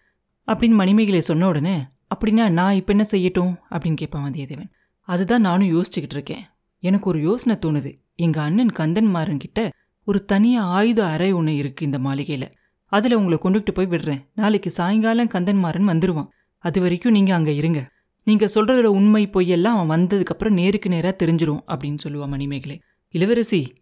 அப்படின்னு 0.48 0.74
மணிமேகலை 0.74 1.22
சொன்ன 1.22 1.48
உடனே 1.48 1.84
அப்படின்னா 2.16 2.50
நான் 2.50 2.74
இப்போ 2.74 2.94
என்ன 2.94 3.06
செய்யட்டும்? 3.12 3.56
அப்படின்னு 3.72 3.94
கேட்பான் 3.94 4.32
வந்தியத்தேவன். 4.32 4.70
அதுதான் 5.02 5.42
நானும் 5.42 5.70
யோசிச்சுக்கிட்டு 5.70 6.10
இருக்கேன். 6.10 6.44
எனக்கு 6.80 7.10
ஒரு 7.10 7.22
யோசனை 7.22 7.60
தோணுது. 7.66 7.98
எங்க 8.16 8.42
அண்ணன் 8.42 8.68
கந்தன்மாரன்கிட்ட 8.68 9.70
ஒரு 10.06 10.26
தனியா 10.26 10.64
ஆயுத 10.64 11.06
அறை 11.06 11.32
ஒன்று 11.32 11.56
இருக்கு 11.56 11.86
இந்த 11.86 12.00
மாளிகையில. 12.00 12.52
அதுல 12.86 13.18
உங்களை 13.18 13.38
கொண்டுகிட்டு 13.38 13.72
போய் 13.72 13.88
விடுறேன். 13.88 14.26
நாளைக்கு 14.34 14.72
சாயங்காலம் 14.72 15.28
கந்தன்மாரன் 15.28 15.88
வந்துருவான். 15.88 16.28
அது 16.58 16.82
வரைக்கும் 16.82 17.12
நீங்க 17.12 17.34
அங்க 17.34 17.52
இருங்க. 17.52 17.92
நீங்க 18.24 18.50
சொல்றதோட 18.56 18.84
உண்மை 18.84 19.28
பொய்யெல்லாம் 19.28 19.64
அவன் 19.64 20.02
வந்ததுக்கப்புறம் 20.02 20.50
நேருக்கு 20.50 20.90
நேராக 20.90 21.26
தெரிஞ்சிரும் 21.26 21.60
அப்படின்னு 21.68 21.98
சொல்லுவான் 22.04 22.28
மணிமேகலை. 22.28 22.82
இளவரசி 23.10 23.74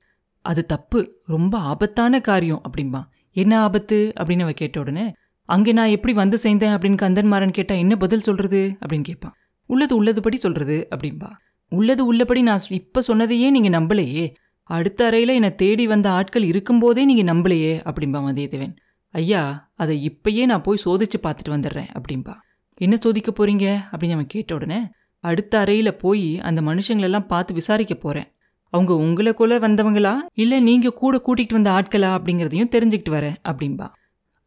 அது 0.41 0.65
தப்பு. 0.65 1.22
ரொம்ப 1.25 1.57
ஆபத்தான 1.57 2.22
காரியம் 2.22 2.62
அப்படின்பா 2.63 3.03
என்ன 3.31 3.60
ஆபத்து? 3.60 4.13
அப்படின்னு 4.19 4.41
அவ 4.41 4.51
கேட்ட 4.51 4.79
உடனே 4.79 5.13
அங்கே 5.48 5.72
நான் 5.72 5.94
எப்படி 5.96 6.13
வந்து 6.13 6.38
சேர்ந்தேன் 6.44 6.74
அப்படின்னு 6.75 7.01
கந்தன்மாரன் 7.04 7.58
கேட்டால் 7.58 7.77
என்ன 7.77 7.96
பதில் 7.96 8.25
சொல்கிறது 8.27 8.62
அப்படின்னு 8.82 9.08
கேட்பான். 9.10 9.36
உள்ளது 9.70 9.94
உள்ளதுபடி 10.00 10.38
சொல்கிறது 10.46 10.88
அப்படின்பா. 10.96 11.30
உள்ளது 11.72 12.04
உள்ளபடி 12.06 12.42
நான் 12.42 12.68
இப்போ 12.70 13.01
சொன்னதையே 13.01 13.50
நீங்கள் 13.50 13.75
நம்பலையே. 13.77 14.25
அடுத்த 14.70 15.06
அறையில் 15.06 15.30
என்னை 15.30 15.56
தேடி 15.56 15.88
வந்த 15.88 16.08
ஆட்கள் 16.10 16.44
இருக்கும்போதே 16.44 17.06
நீங்கள் 17.06 17.30
நம்பலையே 17.34 17.74
அப்படின்பா 17.89 18.20
வந்தியத்தேவன் 18.27 18.74
ஐயா 19.13 19.72
அதை 19.75 19.96
இப்பயே 20.10 20.46
நான் 20.46 20.62
போய் 20.62 20.84
சோதிச்சு 20.86 21.18
பார்த்துட்டு 21.24 21.54
வந்துடுறேன் 21.56 21.89
அப்படின்பா. 21.98 22.34
என்ன 22.77 22.96
சோதிக்க 22.96 23.30
போறீங்க? 23.32 23.66
அப்படின்னு 23.92 24.18
அவன் 24.18 24.27
கேட்ட 24.27 24.56
உடனே 24.56 24.80
அடுத்த 25.24 25.60
அறையில் 25.60 25.96
போய் 25.96 26.39
அந்த 26.39 26.62
மனுஷங்களெல்லாம் 26.62 27.27
பார்த்து 27.27 27.54
விசாரிக்க 27.54 27.94
போறேன். 27.96 28.27
அவங்க 28.74 28.94
உங்களை 28.96 29.32
கொள்ள 29.34 29.60
வந்தவங்களா? 29.60 30.13
இல்லை 30.34 30.60
நீங்கள் 30.60 30.94
கூட 30.94 31.22
கூட்டிகிட்டு 31.27 31.58
வந்த 31.60 31.72
ஆட்களா? 31.72 32.10
அப்படிங்கிறதையும் 32.18 32.74
தெரிஞ்சுக்கிட்டு 32.75 33.13
வரேன் 33.18 33.38
அப்படின்பா. 33.44 33.88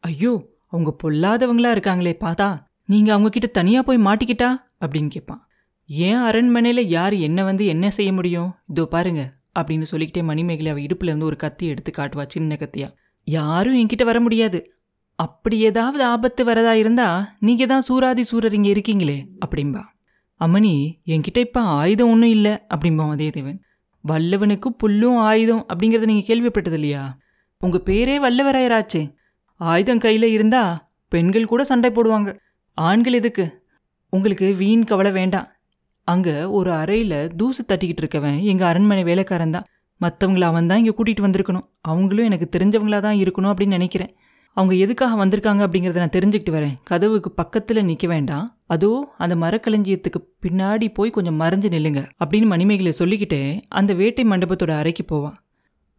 ஐயோ 0.04 0.33
அவங்க 0.72 0.90
பொல்லாதவங்களா 1.02 1.70
இருக்காங்களே 1.74 2.14
பார்த்தா 2.20 2.48
நீங்க 2.84 3.12
அவங்க 3.12 3.28
கிட்ட 3.28 3.46
தனியா 3.46 3.82
போய் 3.82 3.98
மாட்டிக்கிட்டா? 3.98 4.48
அப்படின்னு 4.80 5.08
கேட்பான் 5.08 5.42
ஏன் 5.88 6.20
அரண்மனையில் 6.28 6.82
யார் 6.88 7.14
என்ன 7.18 7.44
வந்து 7.44 7.64
என்ன 7.66 7.90
செய்ய 7.90 8.12
முடியும்? 8.12 8.50
இதோ 8.66 8.84
பாருங்க 8.84 9.22
அப்படின்னு 9.58 9.82
சொல்லிக்கிட்டே 9.82 10.22
மணிமேகலை 10.22 10.70
அவள் 10.70 10.82
இடுப்புல 10.82 11.10
இருந்து 11.10 11.24
ஒரு 11.24 11.36
கத்தி 11.36 11.66
எடுத்து 11.66 11.92
காட்டுவா 11.96 12.24
சின்ன 12.26 12.56
கத்தியா. 12.56 12.88
யாரும் 13.26 13.74
என்கிட்ட 13.74 14.04
வர 14.04 14.20
முடியாது. 14.20 14.60
அப்படி 15.18 15.56
ஏதாவது 15.60 16.04
ஆபத்து 16.04 16.44
வரதா 16.44 16.72
இருந்தா 16.72 17.08
நீங்க 17.38 17.66
தான் 17.66 17.86
சூராதி 17.88 18.22
சூரர் 18.22 18.54
இங்கே 18.54 18.70
இருக்கீங்களே 18.72 19.16
அப்படின்பா 19.44 19.82
அம்மணி 20.40 20.72
என்கிட்ட 21.06 21.38
இப்ப 21.38 21.60
ஆயுதம் 21.60 22.10
ஒன்றும் 22.10 22.30
இல்லை 22.30 22.52
அப்படிம்பான் 22.74 23.10
வந்தியத்தேவன் 23.12 23.58
வல்லவனுக்கு 24.04 24.68
புல்லும் 24.82 25.18
ஆயுதம் 25.20 25.66
அப்படிங்கறத 25.66 26.04
நீங்க 26.04 26.24
கேள்விப்பட்டது 26.26 26.72
இல்லையா 26.72 27.02
உங்க 27.60 27.78
பேரே 27.84 28.14
வல்லவராயராச்சே. 28.22 29.02
ஆயுதம் 29.60 30.02
கையில் 30.04 30.28
இருந்தா 30.36 30.62
பெண்கள் 31.12 31.50
கூட 31.52 31.62
சண்டை 31.70 31.90
போடுவாங்க. 31.96 32.30
ஆண்கள் 32.78 33.18
எதுக்கு? 33.18 33.44
உங்களுக்கு 34.12 34.46
வீண் 34.60 34.84
கவலை 34.90 35.10
வேண்டாம். 35.12 35.48
அங்கே 36.08 36.34
ஒரு 36.58 36.70
அறையில் 36.72 37.18
தூசு 37.40 37.62
தட்டிக்கிட்டு 37.70 38.02
இருக்கவன் 38.02 38.38
எங்கள் 38.50 38.68
அரண்மனை 38.68 39.02
வேலைக்காரன் 39.10 39.54
தான். 39.56 39.66
மற்றவங்கள 40.00 40.44
அவன் 40.50 40.68
தான் 40.70 40.80
இங்கே 40.82 40.94
கூட்டிகிட்டு 40.98 41.26
வந்திருக்கணும். 41.26 41.66
அவங்களும் 41.90 42.28
எனக்கு 42.28 42.46
தெரிஞ்சவங்களாக 42.56 43.02
தான் 43.06 43.18
இருக்கணும் 43.22 43.52
அப்படின்னு 43.52 43.78
நினைக்கிறேன். 43.78 44.12
அவங்க 44.56 44.74
எதுக்காக 44.84 45.16
வந்திருக்காங்க 45.22 45.62
அப்படிங்கிறத 45.66 46.00
நான் 46.02 46.16
தெரிஞ்சுக்கிட்டு 46.16 46.54
வரேன். 46.56 46.74
கதவுக்கு 46.90 47.30
பக்கத்தில் 47.32 47.86
நிற்க 47.90 48.06
வேண்டாம். 48.06 48.46
அதோ 48.74 48.90
அந்த 49.24 49.34
மரக்களஞ்சியத்துக்கு 49.34 50.20
பின்னாடி 50.44 50.88
போய் 50.98 51.14
கொஞ்சம் 51.16 51.38
மறைஞ்சு 51.42 51.68
நில்லுங்க 51.74 52.02
அப்படின்னு 52.22 52.48
மணிமேகலை 52.54 52.94
சொல்லிக்கிட்டே 53.00 53.42
அந்த 53.80 53.94
வேட்டை 53.94 54.24
மண்டபத்தோட 54.24 54.74
அறைக்கு 54.78 55.04
போவான். 55.04 55.36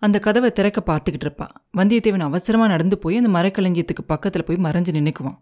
அந்த 0.02 0.20
கதவை 0.20 0.50
திறக்க 0.52 0.80
பார்த்துக்கிட்டு 0.86 1.28
இருப்பான் 1.28 1.54
வந்தியத்தேவன் 1.78 2.28
அவசரமாக 2.30 2.70
நடந்து 2.70 2.98
போய் 2.98 3.18
அந்த 3.18 3.32
மரக்களஞ்சியத்துக்கு 3.38 4.04
பக்கத்தில் 4.06 4.44
போய் 4.44 4.64
மறைஞ்சு 4.66 4.92
நின்னுக்குவான். 4.98 5.38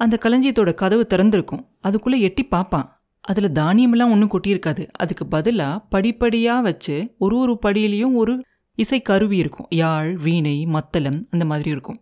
அந்த 0.00 0.18
களஞ்சியத்தோட 0.22 0.74
கதவு 0.74 1.06
திறந்திருக்கும். 1.08 1.62
அதுக்குள்ளே 1.80 2.20
எட்டி 2.20 2.44
பார்ப்பான். 2.44 2.88
அதில் 3.20 3.52
தானியமெல்லாம் 3.52 4.12
ஒன்றும் 4.14 4.30
கொட்டியிருக்காது. 4.30 4.82
அதுக்கு 4.92 5.26
பதிலாக 5.26 5.76
படிப்படியாக 5.88 6.60
வச்சு 6.60 6.96
ஒரு 7.18 7.36
ஒரு 7.38 7.58
படியிலையும் 7.66 8.14
ஒரு 8.14 8.44
இசை 8.78 9.02
கருவி 9.02 9.36
இருக்கும். 9.36 9.68
யாழ் 9.70 10.10
வீணை 10.16 10.56
மத்தளம் 10.66 11.20
அந்த 11.30 11.44
மாதிரி 11.44 11.70
இருக்கும். 11.70 12.00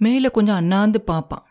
மேலே 0.00 0.30
கொஞ்சம் 0.30 0.54
அண்ணாந்து 0.54 1.00
பார்ப்பான். 1.00 1.44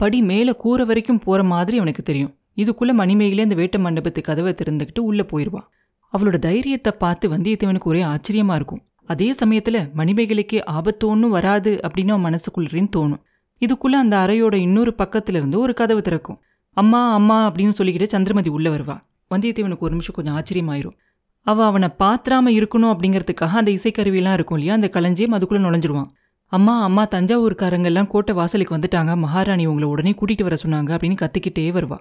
படி 0.00 0.18
மேலே 0.22 0.52
கூற 0.54 0.84
வரைக்கும் 0.84 1.18
போகிற 1.18 1.42
மாதிரி 1.44 1.76
அவனுக்கு 1.76 2.02
தெரியும். 2.02 2.34
இதுக்குள்ளே 2.56 2.92
மணிமேகலே 3.02 3.42
அந்த 3.42 3.54
வேட்ட 3.54 3.76
மண்டபத்து 3.86 4.20
கதவை 4.20 4.52
திறந்துக்கிட்டு 4.52 4.98
உள்ளே 4.98 5.24
போயிடுவான் 5.24 5.68
அவளோட 6.12 6.36
தைரியத்தை 6.38 6.92
பார்த்து 6.98 7.24
வந்தியத்தேவனுக்கு 7.28 7.88
ஒரே 7.92 8.00
ஆச்சரியமாக 8.00 8.58
இருக்கும். 8.60 8.82
அதே 9.06 9.32
சமயத்தில் 9.32 9.78
மணிமேகலைக்கு 9.96 10.64
ஆபத்து 10.64 11.08
ஒன்றும் 11.08 11.30
வராது 11.30 11.80
அப்படின்னு 11.82 12.10
அவன் 12.10 12.26
மனசுக்குள்ளேன்னு 12.26 12.90
தோணும். 12.96 13.22
இதுக்குள்ளே 13.60 13.98
அந்த 14.02 14.16
அறையோட 14.16 14.54
இன்னொரு 14.54 14.94
பக்கத்துல 14.98 15.38
இருந்து 15.40 15.58
ஒரு 15.58 15.74
கதவு 15.74 16.02
திறக்கும். 16.02 16.38
அம்மா 16.72 17.14
அம்மா 17.14 17.52
அப்படின்னு 17.52 17.72
சொல்லிக்கிட்டு 17.78 18.08
சந்திரமதி 18.08 18.50
உள்ள 18.50 18.70
வருவா. 18.70 18.96
வந்தியத்தேவனுக்கு 19.34 19.78
ஒரு 19.78 19.94
நிமிஷம் 19.94 20.14
கொஞ்சம் 20.14 20.36
ஆச்சரியமாயிரும். 20.38 20.96
அவ 21.40 21.64
அவனை 21.64 21.88
பாத்திராம 21.98 22.52
இருக்கணும் 22.58 22.92
அப்படிங்கிறதுக்காக 22.94 23.56
அந்த 23.60 23.70
இசைக்கருவியெல்லாம் 23.70 24.32
இருக்கும் 24.32 24.58
இல்லையா 24.58 24.74
அந்த 24.74 24.88
களஞ்சியம் 24.88 25.32
அதுக்குள்ள 25.32 25.62
நுழைஞ்சிருவான். 25.66 26.10
அம்மா 26.46 26.82
அம்மா 26.82 27.06
தஞ்சாவூர்காரங்கெல்லாம் 27.06 28.06
கோட்டை 28.06 28.34
வாசலுக்கு 28.34 28.76
வந்துட்டாங்க. 28.76 29.16
மகாராணி 29.16 29.66
உங்களை 29.66 29.88
உடனே 29.88 30.14
கூட்டிட்டு 30.20 30.42
வர 30.42 30.56
சொன்னாங்க 30.66 30.90
அப்படின்னு 30.96 31.16
கத்திக்கிட்டே 31.20 31.72
வருவா. 31.72 31.98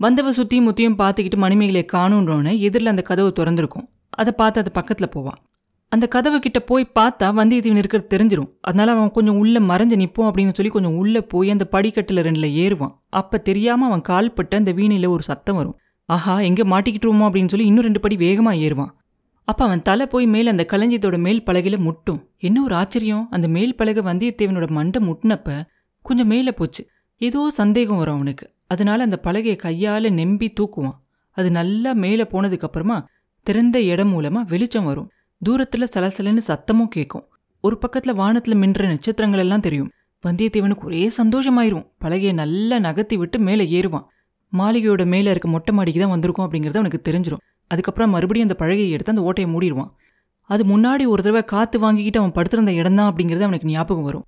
வந்தவ 0.00 0.30
சுத்தியும் 0.36 0.66
முத்தியும் 0.68 0.98
பார்த்துக்கிட்டு 0.98 1.36
மணிமேகலை 1.36 1.86
காணுன்றோன்னு 1.92 2.58
எதிரில் 2.58 2.86
அந்த 2.86 3.02
கதவு 3.02 3.32
திறந்திருக்கும். 3.36 3.88
அதை 4.10 4.32
பார்த்து 4.36 4.60
அது 4.60 4.72
பக்கத்தில் 4.72 5.08
போவான். 5.08 5.36
அந்த 5.88 6.08
கதவு 6.08 6.38
கிட்ட 6.38 6.60
போய் 6.60 6.90
பார்த்தா 7.00 7.28
வந்தியத்தேவன் 7.38 7.76
இருக்கிறது 7.76 8.08
தெரிஞ்சிடும் 8.12 8.50
அதனால 8.60 8.90
அவன் 8.90 9.10
கொஞ்சம் 9.10 9.36
உள்ள 9.36 9.60
மறைஞ்சு 9.60 9.96
நிற்போம் 10.02 10.28
அப்படின்னு 10.28 10.54
சொல்லி 10.54 10.72
கொஞ்சம் 10.72 10.96
உள்ள 10.96 11.20
போய் 11.20 11.50
அந்த 11.50 11.64
படிக்கட்டில் 11.64 12.16
ரெண்டுல 12.16 12.48
ஏறுவான். 12.64 12.94
அப்ப 13.08 13.38
தெரியாம 13.38 13.86
அவன் 13.86 14.00
கால்பட்டு 14.00 14.56
அந்த 14.56 14.72
வீணையில 14.72 15.08
ஒரு 15.08 15.22
சத்தம் 15.22 15.56
வரும். 15.56 15.78
ஆஹா 16.04 16.40
எங்க 16.40 16.62
மாட்டிக்கிட்டுருவோமோ 16.62 17.26
அப்படின்னு 17.28 17.48
சொல்லி 17.48 17.66
இன்னும் 17.66 17.82
ரெண்டு 17.82 18.00
படி 18.00 18.16
வேகமா 18.16 18.52
ஏறுவான். 18.66 18.92
அப்ப 19.44 19.64
அவன் 19.64 19.82
தலை 19.82 20.06
போய் 20.06 20.26
மேல 20.26 20.50
அந்த 20.50 20.66
களஞ்சியத்தோட 20.72 21.18
மேல் 21.18 21.42
பலகையில 21.46 21.78
முட்டும். 21.78 22.30
என்ன 22.38 22.62
ஒரு 22.62 22.74
ஆச்சரியம். 22.74 23.26
அந்த 23.30 23.48
மேல் 23.48 23.74
பலகை 23.74 24.02
வந்தியத்தேவனோட 24.02 24.70
மண்டை 24.70 25.08
முட்டினப்ப 25.08 25.60
கொஞ்சம் 26.02 26.26
மேலே 26.26 26.52
போச்சு. 26.52 26.88
ஏதோ 27.16 27.50
சந்தேகம் 27.50 27.96
வரும் 27.96 28.14
அவனுக்கு. 28.14 28.54
அதனால 28.66 29.02
அந்த 29.02 29.18
பலகையை 29.22 29.58
கையால 29.62 30.10
நெம்பி 30.10 30.52
தூக்குவான். 30.60 30.98
அது 31.30 31.50
நல்லா 31.50 31.92
மேலே 31.92 32.22
போனதுக்கு 32.22 32.60
அப்புறமா 32.60 33.08
திறந்த 33.42 33.80
இடம் 33.80 34.12
மூலமா 34.12 34.40
வெளிச்சம் 34.46 34.84
வரும். 34.84 35.10
தூரத்துல 35.42 35.84
சலசலன்னு 35.94 36.42
சத்தமும் 36.48 36.92
கேட்கும் 36.94 37.24
ஒரு 37.60 37.76
பக்கத்துல 37.82 38.12
வானத்துல 38.20 38.54
மின்ற 38.62 38.86
நட்சத்திரங்கள் 38.92 39.42
எல்லாம் 39.44 39.60
தெரியும். 39.60 39.90
வந்தியத்தேவனுக்கு 40.24 40.84
ஒரே 40.88 41.10
சந்தோஷமாயிரும். 41.18 41.84
பலகையை 42.04 42.32
நல்லா 42.32 42.78
நகர்த்தி 42.78 43.16
விட்டு 43.16 43.38
மேலே 43.38 43.64
ஏறுவான். 43.78 44.06
மாளிகையோட 44.52 45.06
மேலே 45.06 45.28
இருக்க 45.30 45.48
மொட்டை 45.48 45.72
மாடிக்கு 45.74 46.00
தான் 46.00 46.12
வந்திருக்கும் 46.14 46.44
அப்படிங்கிறது 46.46 46.80
அவனுக்கு 46.80 47.00
தெரிஞ்சிடும் 47.08 47.42
அதுக்கப்புறம் 47.70 48.12
மறுபடியும் 48.14 48.48
அந்த 48.48 48.56
பழகையை 48.62 48.90
எடுத்து 48.90 49.12
அந்த 49.14 49.24
ஓட்டையை 49.28 49.48
மூடிடுவான். 49.54 49.90
அது 50.50 50.62
முன்னாடி 50.64 51.04
ஒரு 51.12 51.20
தடவை 51.22 51.42
காத்து 51.44 51.76
வாங்கிக்கிட்டு 51.78 52.18
அவன் 52.18 52.32
படுத்திருந்த 52.32 52.72
இடம் 52.72 52.94
தான் 52.94 53.08
அப்படிங்கிறது 53.10 53.46
அவனுக்கு 53.48 53.68
ஞாபகம் 53.68 54.06
வரும். 54.08 54.26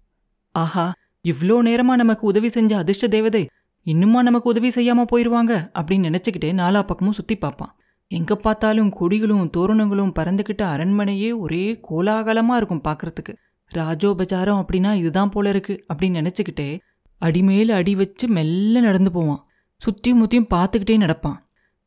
ஆஹா 0.55 0.87
இவ்வளோ 1.25 1.57
நேரமா 1.69 1.95
நமக்கு 2.03 2.25
உதவி 2.27 2.49
செஞ்ச 2.49 2.73
அதிர்ஷ்ட 2.77 3.09
தேவதை 3.09 3.43
இன்னுமா 3.87 4.21
நமக்கு 4.23 4.49
உதவி 4.49 4.69
செய்யாம 4.69 5.05
போயிடுவாங்க 5.13 5.53
அப்படின்னு 5.79 6.09
நினைச்சுக்கிட்டே 6.09 6.51
நாலா 6.63 6.81
பக்கமும் 6.83 7.17
சுத்தி 7.19 7.37
பார்ப்பான். 7.37 7.73
எங்க 8.11 8.37
பார்த்தாலும் 8.37 8.91
கொடிகளும் 9.01 9.51
தோரணங்களும் 9.57 10.13
பறந்துக்கிட்ட 10.19 10.63
அரண்மனையே 10.75 11.39
ஒரே 11.39 11.81
கோலாகலமா 11.89 12.55
இருக்கும் 12.57 12.85
பாக்குறதுக்கு. 12.85 13.33
ராஜோபச்சாரம் 13.75 14.61
அப்படின்னா 14.61 14.95
இதுதான் 14.95 15.29
போல 15.29 15.49
இருக்கு 15.49 15.75
அப்படின்னு 15.93 16.19
நினைச்சுக்கிட்டே 16.21 16.79
அடிமேல் 17.21 17.71
அடி 17.71 17.95
வச்சு 17.95 18.29
மெல்ல 18.29 18.81
நடந்து 18.81 19.11
போவான். 19.11 19.43
சுத்தியும் 19.83 20.21
முத்தியும் 20.23 20.51
பார்த்துக்கிட்டே 20.55 20.97
நடப்பான். 21.05 21.37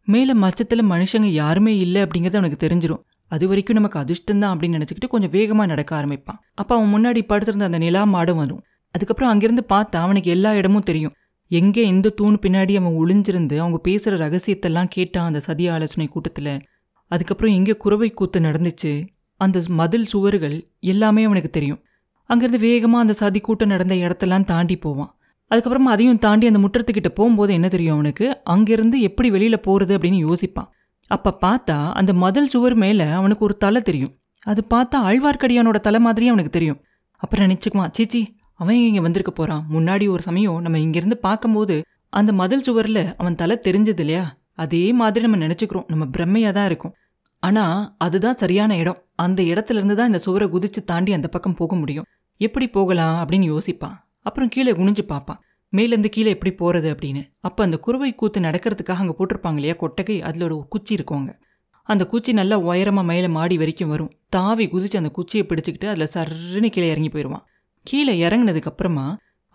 மேல 0.07 0.33
மச்சத்துல 0.33 0.83
மனுஷங்க 0.93 1.29
யாருமே 1.41 1.77
இல்லை 1.77 2.01
அப்படிங்கிறது 2.01 2.37
அவனுக்கு 2.37 2.67
தெரிஞ்சிடும் 2.67 3.01
அது 3.27 3.47
வரைக்கும் 3.47 3.75
நமக்கு 3.75 3.99
அதிர்ஷ்டம்தான் 3.99 4.53
அப்படின்னு 4.53 4.77
நினச்சிக்கிட்டு 4.77 5.07
கொஞ்சம் 5.07 5.29
வேகமாக 5.29 5.67
நடக்க 5.67 6.01
ஆரம்பிப்பான். 6.01 6.39
அப்போ 6.53 6.75
அவன் 6.75 6.91
முன்னாடி 6.93 7.21
படுத்திருந்த 7.21 7.65
அந்த 7.65 7.77
நிலா 7.77 8.03
மாடம் 8.05 8.35
வரும். 8.35 8.63
அதுக்கப்புறம் 8.95 9.31
அங்கிருந்து 9.31 9.63
பார்த்தா 9.69 9.97
அவனுக்கு 10.05 10.29
எல்லா 10.29 10.53
இடமும் 10.53 10.81
தெரியும். 10.81 11.13
எங்கே 11.51 11.81
எந்த 11.85 12.09
தூண் 12.09 12.35
பின்னாடி 12.43 12.73
அவன் 12.79 12.97
ஒளிஞ்சிருந்து 13.01 13.55
அவங்க 13.57 13.77
பேசுகிற 13.77 14.19
ரகசியத்தெல்லாம் 14.25 14.89
கேட்டான் 14.89 15.25
அந்த 15.25 15.39
சதி 15.39 15.65
ஆலோசனை 15.67 16.07
கூட்டத்தில். 16.07 16.53
அதுக்கப்புறம் 17.11 17.53
எங்கே 17.53 17.73
குறவை 17.83 18.09
கூத்து 18.09 18.39
நடந்துச்சு 18.39 18.91
அந்த 19.41 19.61
மதில் 19.79 20.05
சுவர்கள் 20.05 20.55
எல்லாமே 20.79 21.23
அவனுக்கு 21.23 21.49
தெரியும். 21.49 21.81
அங்கேருந்து 22.29 22.59
வேகமாக 22.59 23.03
அந்த 23.05 23.13
சதி 23.13 23.39
கூட்டம் 23.39 23.67
நடந்த 23.67 23.95
இடத்தெல்லாம் 23.95 24.43
தாண்டி 24.43 24.75
போவான். 24.77 25.11
அதுக்கப்புறமா 25.51 25.91
அதையும் 25.95 26.17
தாண்டி 26.17 26.45
அந்த 26.47 26.59
முற்றத்துக்கிட்ட 26.59 27.09
போகும்போது 27.09 27.51
என்ன 27.53 27.67
தெரியும் 27.67 27.93
அவனுக்கு? 27.93 28.27
அங்கேருந்து 28.49 28.97
எப்படி 28.99 29.29
வெளியில் 29.29 29.65
போகிறது 29.67 29.93
அப்படின்னு 29.97 30.19
யோசிப்பான். 30.27 30.69
அப்போ 31.11 31.31
பார்த்தா 31.41 31.77
அந்த 31.91 32.11
மதில் 32.13 32.51
சுவர் 32.53 32.75
மேலே 32.75 33.07
அவனுக்கு 33.19 33.45
ஒரு 33.45 33.57
தலை 33.57 33.81
தெரியும். 33.81 34.13
அது 34.43 34.61
பார்த்தா 34.73 34.97
ஆழ்வார்க்கடியானோட 35.07 35.79
தலை 35.87 35.99
மாதிரியே 35.99 36.31
அவனுக்கு 36.31 36.55
தெரியும். 36.57 36.79
அப்புறம் 37.21 37.45
நினச்சிக்குவான் 37.45 37.91
சீச்சி 37.91 38.21
அவன் 38.61 38.79
இங்கே 38.87 39.01
வந்திருக்க 39.05 39.31
போகிறான் 39.33 39.63
முன்னாடி 39.73 40.05
ஒரு 40.15 40.23
சமயம் 40.27 40.59
நம்ம 40.65 40.79
இங்கேருந்து 40.85 41.17
பார்க்கும்போது 41.27 41.75
அந்த 42.19 42.31
மதில் 42.39 42.65
சுவரில் 42.67 43.03
அவன் 43.17 43.37
தலை 43.41 43.55
தெரிஞ்சது 43.67 44.01
இல்லையா? 44.03 44.23
அதே 44.55 44.81
மாதிரி 44.99 45.23
நம்ம 45.25 45.37
நினச்சிக்கிறோம். 45.45 45.85
நம்ம 45.87 46.03
பிரம்மையாக 46.15 46.53
தான் 46.57 46.67
இருக்கும். 46.69 46.93
ஆனால் 47.43 47.77
அதுதான் 47.97 48.39
சரியான 48.41 48.71
இடம். 48.77 48.99
அந்த 49.15 49.39
இடத்துல 49.43 49.79
இருந்து 49.79 49.95
தான் 49.95 50.09
இந்த 50.11 50.19
சுவரை 50.25 50.47
குதிச்சு 50.49 50.81
தாண்டி 50.83 51.11
அந்த 51.17 51.27
பக்கம் 51.27 51.55
போக 51.55 51.75
முடியும். 51.75 52.07
எப்படி 52.41 52.67
போகலாம் 52.67 53.15
அப்படின்னு 53.21 53.47
யோசிப்பான். 53.53 53.95
அப்புறம் 54.25 54.51
கீழே 54.55 54.71
குனிஞ்சு 54.71 55.05
பார்ப்பான். 55.13 55.39
மேலேருந்து 55.73 56.09
கீழே 56.15 56.29
எப்படி 56.35 56.51
போகிறது 56.61 56.87
அப்படின்னு. 56.93 57.21
அப்போ 57.47 57.61
அந்த 57.63 57.77
குருவை 57.85 58.11
கூத்து 58.21 58.39
நடக்கிறதுக்காக 58.47 59.03
அங்கே 59.03 59.15
போட்டிருப்பாங்க 59.19 59.59
இல்லையா? 59.59 59.75
கொட்டகை 59.83 60.17
அதில் 60.29 60.45
ஒரு 60.47 60.57
குச்சி 60.73 60.93
இருக்குவாங்க 60.97 61.31
அந்த 61.89 62.03
குச்சி 62.05 62.31
நல்லா 62.33 62.57
உயரமாக 62.69 63.05
மேலே 63.11 63.27
மாடி 63.37 63.55
வரைக்கும் 63.61 63.91
வரும். 63.93 64.11
தாவி 64.29 64.65
குதிச்சு 64.73 64.99
அந்த 65.01 65.11
குச்சியை 65.17 65.43
பிடிச்சிக்கிட்டு 65.47 65.87
அதில் 65.93 66.11
சர்ன்னு 66.15 66.69
கீழே 66.75 66.89
இறங்கி 66.93 67.09
போயிடுவான் 67.15 67.43
கீழே 67.85 68.13
இறங்கினதுக்கு 68.27 68.69
அப்புறமா 68.71 69.05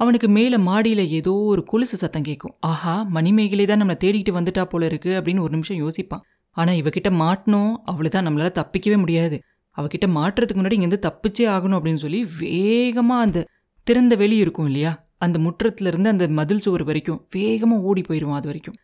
அவனுக்கு 0.00 0.28
மேலே 0.28 0.56
மாடியில் 0.56 1.02
ஏதோ 1.18 1.32
ஒரு 1.52 1.62
கொலுசு 1.64 1.96
சத்தம் 1.96 2.22
கேட்கும் 2.22 2.54
ஆஹா 2.60 2.94
மணிமேகலை 3.16 3.64
தான் 3.66 3.80
நம்மளை 3.82 3.98
தேடிக்கிட்டு 4.04 4.34
வந்துட்டா 4.38 4.64
போல 4.64 4.86
இருக்கு 4.86 5.10
அப்படின்னு 5.18 5.44
ஒரு 5.44 5.52
நிமிஷம் 5.54 5.80
யோசிப்பான். 5.82 6.24
ஆனால் 6.56 6.78
இவகிட்ட 6.80 7.10
மாட்டணும் 7.22 7.72
அவளை 7.84 8.10
தான் 8.10 8.28
தப்பிக்கவே 8.60 8.96
முடியாது. 8.96 9.36
அவகிட்ட 9.78 10.06
மாட்டுறதுக்கு 10.18 10.60
முன்னாடி 10.60 10.76
இங்கேருந்து 10.78 11.06
தப்பிச்சே 11.06 11.46
ஆகணும் 11.54 11.78
அப்படின்னு 11.78 12.02
சொல்லி 12.04 12.20
வேகமாக 12.40 13.24
அந்த 13.26 13.44
திறந்த 13.86 14.14
வெளி 14.16 14.36
இருக்கும் 14.36 14.66
இல்லையா 14.66 14.92
அந்த 15.18 15.38
முற்றத்துலேருந்து 15.38 16.12
அந்த 16.14 16.28
மதில் 16.28 16.62
சுவர் 16.66 16.84
வரைக்கும் 16.84 17.20
வேகமாக 17.34 17.86
ஓடி 17.88 18.02
போயிடுவான் 18.02 18.38
அது 18.40 18.48
வரைக்கும். 18.50 18.76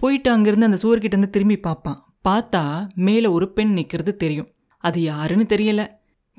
போயிட்டு 0.00 0.28
அங்கேருந்து 0.34 0.68
அந்த 0.68 0.78
சுவர்கிட்ட 0.82 1.16
இருந்து 1.16 1.30
திரும்பி 1.30 1.56
பார்ப்பான். 1.56 1.98
பார்த்தா 2.28 2.62
மேலே 3.06 3.28
ஒரு 3.28 3.46
பெண் 3.52 3.72
நிற்கிறது 3.72 4.16
தெரியும். 4.16 4.48
அது 4.78 4.98
யாருன்னு 5.02 5.46
தெரியலை. 5.52 5.86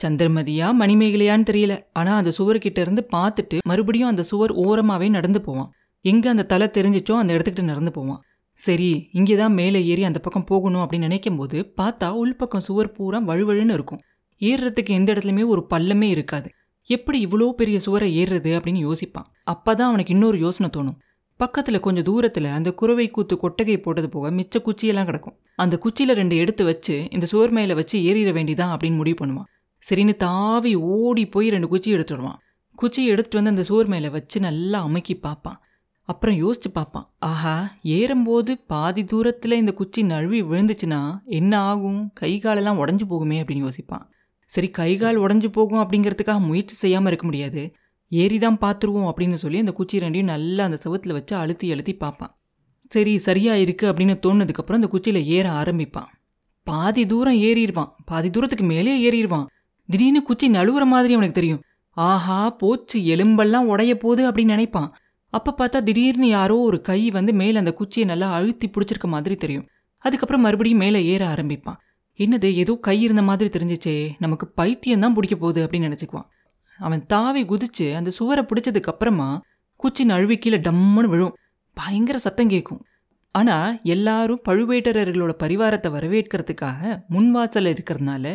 சந்திரமதியா 0.03 0.67
மணிமேகலையான்னு 0.81 1.47
தெரியல. 1.49 1.73
ஆனா 1.93 2.15
அந்த 2.15 2.31
சுவர்கிட்ட 2.37 2.79
இருந்து 2.79 3.03
பார்த்துட்டு 3.15 3.57
மறுபடியும் 3.65 4.09
அந்த 4.09 4.23
சுவர் 4.23 4.53
ஓரமாவே 4.65 5.09
நடந்து 5.09 5.41
போவான். 5.41 5.69
எங்க 6.05 6.25
அந்த 6.29 6.43
தலை 6.43 6.67
தெரிஞ்சிச்சோ 6.67 7.13
அந்த 7.13 7.31
இடத்துக்கிட்ட 7.33 7.61
நடந்து 7.61 7.91
போவான். 7.91 8.19
சரி 8.59 8.89
இங்கே 9.11 9.35
தான் 9.35 9.53
மேலே 9.53 9.79
ஏறி 9.85 10.03
அந்த 10.03 10.19
பக்கம் 10.19 10.45
போகணும் 10.45 10.83
அப்படின்னு 10.83 11.07
நினைக்கும் 11.09 11.35
போது 11.35 11.57
பார்த்தா 11.79 12.09
உள்பக்கம் 12.21 12.65
சுவர் 12.67 12.91
பூரா 12.91 13.19
வழுவழுன்னு 13.29 13.75
இருக்கும். 13.77 14.03
ஏறுறதுக்கு 14.41 14.91
எந்த 14.99 15.09
இடத்துலையுமே 15.13 15.45
ஒரு 15.45 15.61
பள்ளமே 15.73 16.09
இருக்காது. 16.09 16.49
எப்படி 16.89 17.17
இவ்வளோ 17.27 17.47
பெரிய 17.51 17.77
சுவரை 17.79 18.09
ஏறுறது 18.21 18.51
அப்படின்னு 18.57 18.81
யோசிப்பான். 18.87 19.27
அப்பதான் 19.53 19.89
அவனுக்கு 19.91 20.13
இன்னொரு 20.13 20.37
யோசனை 20.39 20.69
தோணும். 20.77 20.97
பக்கத்துல 21.39 21.79
கொஞ்சம் 21.79 22.07
தூரத்துல 22.09 22.51
அந்த 22.57 22.69
குறவை 22.71 23.07
கூத்து 23.07 23.35
கொட்டகை 23.37 23.77
போட்டது 23.77 24.09
போக 24.09 24.29
மிச்ச 24.31 24.61
குச்சியெல்லாம் 24.67 25.05
கிடக்கும். 25.05 25.35
அந்த 25.55 25.75
குச்சியில 25.85 26.13
ரெண்டு 26.13 26.35
எடுத்து 26.35 26.63
வச்சு 26.65 26.95
இந்த 27.11 27.25
சுவர் 27.25 27.49
மேல 27.49 27.73
வச்சு 27.73 27.99
ஏறிட 27.99 28.31
வேண்டிதான் 28.37 28.73
அப்படின்னு 28.75 28.95
முடிவு 28.95 29.25
பண்ணுவான். 29.25 29.49
சரின்னு 29.83 30.15
தாவி 30.15 30.75
ஓடி 30.75 31.23
போய் 31.25 31.49
ரெண்டு 31.49 31.67
குச்சி 31.67 31.89
எடுத்துடுவான் 31.95 32.13
வருவான். 32.15 32.41
குச்சியை 32.75 33.09
எடுத்துட்டு 33.11 33.39
வந்து 33.39 33.53
அந்த 33.53 33.63
சோர் 33.69 33.91
மேலே 33.93 34.09
வச்சு 34.09 34.37
நல்லா 34.39 34.79
அமுக்கி 34.81 35.15
பார்ப்பான். 35.15 35.59
அப்புறம் 36.09 36.35
யோசிச்சு 36.41 36.69
பார்ப்பான். 36.73 37.05
ஆஹா 37.19 37.53
ஏறும்போது 37.97 38.51
பாதி 38.67 39.03
தூரத்தில் 39.03 39.59
இந்த 39.61 39.71
குச்சி 39.73 40.01
நழுவி 40.03 40.39
விழுந்துச்சுன்னா 40.43 40.99
என்ன 41.39 41.53
ஆகும்? 41.59 42.01
கை 42.13 42.39
காலெல்லாம் 42.39 42.79
உடஞ்சு 42.81 43.05
போகுமே 43.11 43.37
அப்படின்னு 43.41 43.65
யோசிப்பான். 43.67 44.05
சரி 44.49 44.67
கை 44.79 44.91
கால் 44.97 45.17
உடஞ்சு 45.17 45.47
போகும் 45.47 45.81
அப்படிங்கிறதுக்காக 45.83 46.41
முயற்சி 46.49 46.75
செய்யாமல் 46.75 47.09
இருக்க 47.11 47.25
முடியாது. 47.25 47.61
ஏறி 48.11 48.37
தான் 48.37 48.59
பார்த்துருவோம் 48.61 49.07
அப்படின்னு 49.11 49.37
சொல்லி 49.43 49.59
அந்த 49.59 49.71
குச்சி 49.71 49.99
ரெண்டையும் 49.99 50.31
நல்லா 50.33 50.63
அந்த 50.63 50.77
செவுத்துல 50.83 51.15
வச்சு 51.17 51.33
அழுத்தி 51.35 51.67
அழுத்தி 51.71 51.93
பார்ப்பான். 52.03 52.33
சரி 52.93 53.13
சரியாக 53.17 53.59
இருக்கு 53.59 53.85
அப்படின்னு 53.91 54.15
தோணுனதுக்கப்புறம் 54.25 54.79
அந்த 54.81 54.87
குச்சியில் 54.87 55.21
ஏற 55.37 55.45
ஆரம்பிப்பான். 55.61 56.09
பாதி 56.67 57.03
தூரம் 57.05 57.39
ஏறிடுவான். 57.47 57.91
பாதி 58.05 58.29
தூரத்துக்கு 58.29 58.65
மேலே 58.65 58.93
ஏறிடுவான். 59.05 59.47
திடீர்னு 59.89 60.21
குச்சி 60.23 60.47
நழுவுற 60.49 60.83
மாதிரி 60.85 61.13
அவனுக்கு 61.13 61.39
தெரியும். 61.39 61.61
ஆஹா 61.97 62.49
போச்சு 62.49 62.99
எலும்பெல்லாம் 63.13 63.69
உடைய 63.71 63.97
போகுது 63.97 64.31
அப்படின்னு 64.31 64.55
நினைப்பான். 64.55 64.89
அப்ப 65.33 65.53
பார்த்தா 65.57 65.79
திடீர்னு 65.83 66.27
யாரோ 66.27 66.57
ஒரு 66.57 66.81
கை 66.81 67.09
வந்து 67.09 67.33
மேல 67.33 67.59
அந்த 67.59 67.73
குச்சியை 67.73 68.05
நல்லா 68.07 68.27
அழுத்தி 68.31 68.67
பிடிச்சிருக்க 68.67 69.07
மாதிரி 69.07 69.35
தெரியும். 69.35 69.65
அதுக்கப்புறம் 69.97 70.41
மறுபடியும் 70.41 70.77
மேலே 70.77 71.05
ஏற 71.05 71.21
ஆரம்பிப்பான். 71.27 71.79
என்னது 72.19 72.49
ஏதோ 72.53 72.73
கை 72.81 72.97
இருந்த 73.01 73.21
மாதிரி 73.21 73.49
தெரிஞ்சிச்சே 73.49 73.95
நமக்கு 74.19 74.45
பைத்தியம் 74.47 74.99
தான் 74.99 75.13
பிடிக்க 75.13 75.35
போகுது 75.35 75.65
அப்படின்னு 75.65 75.89
நினச்சிக்குவான். 75.89 76.27
அவன் 76.79 77.05
தாவி 77.05 77.41
குதிச்சு 77.43 77.85
அந்த 77.95 78.09
சுவரை 78.09 78.43
பிடிச்சதுக்கு 78.43 78.91
அப்புறமா 78.93 79.29
குச்சி 79.79 80.03
நழுவி 80.05 80.37
கீழே 80.37 80.57
டம்முன்னு 80.57 81.09
விழும். 81.13 81.35
பயங்கர 81.77 82.17
சத்தம் 82.17 82.49
கேட்கும் 82.49 82.81
ஆனா 83.35 83.55
எல்லாரும் 83.83 84.41
பழுவேட்டரர்களோட 84.49 85.31
பரிவாரத்தை 85.43 85.89
வரவேற்கிறதுக்காக 85.95 86.81
முன்வாசல்ல 87.09 87.73
இருக்கிறதுனால 87.73 88.25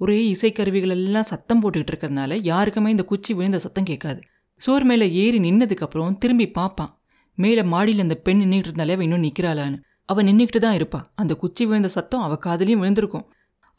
ஒரே 0.00 0.16
இசைக்கருவிகள் 0.32 0.94
எல்லாம் 0.96 1.28
சத்தம் 1.30 1.60
போட்டுக்கிட்டு 1.62 1.92
இருக்கிறதுனால 1.92 2.38
யாருக்குமே 2.42 2.88
இந்த 2.94 3.04
குச்சி 3.04 3.32
விழுந்த 3.34 3.58
சத்தம் 3.58 3.86
கேட்காது. 3.90 4.20
சோர் 4.60 4.84
மேலே 4.84 5.06
ஏறி 5.22 5.38
நின்னதுக்கப்புறம் 5.38 6.16
திரும்பி 6.18 6.46
பார்ப்பான் 6.58 6.92
மேலே 7.38 7.62
மாடியில் 7.72 8.04
அந்த 8.04 8.16
பெண் 8.26 8.40
நின்றுட்டு 8.42 8.70
இருந்தாலே 8.70 8.94
அவன் 8.96 9.06
இன்னும் 9.06 9.24
நிற்கிறாளான்னு 9.24 9.78
அவன் 10.08 10.26
நின்றுக்கிட்டு 10.28 10.60
தான் 10.64 10.76
இருப்பான் 10.78 11.06
அந்த 11.14 11.32
குச்சி 11.34 11.62
விழுந்த 11.66 11.88
சத்தம் 11.96 12.24
அவள் 12.26 12.42
காதலையும் 12.46 12.82
விழுந்திருக்கும். 12.82 13.26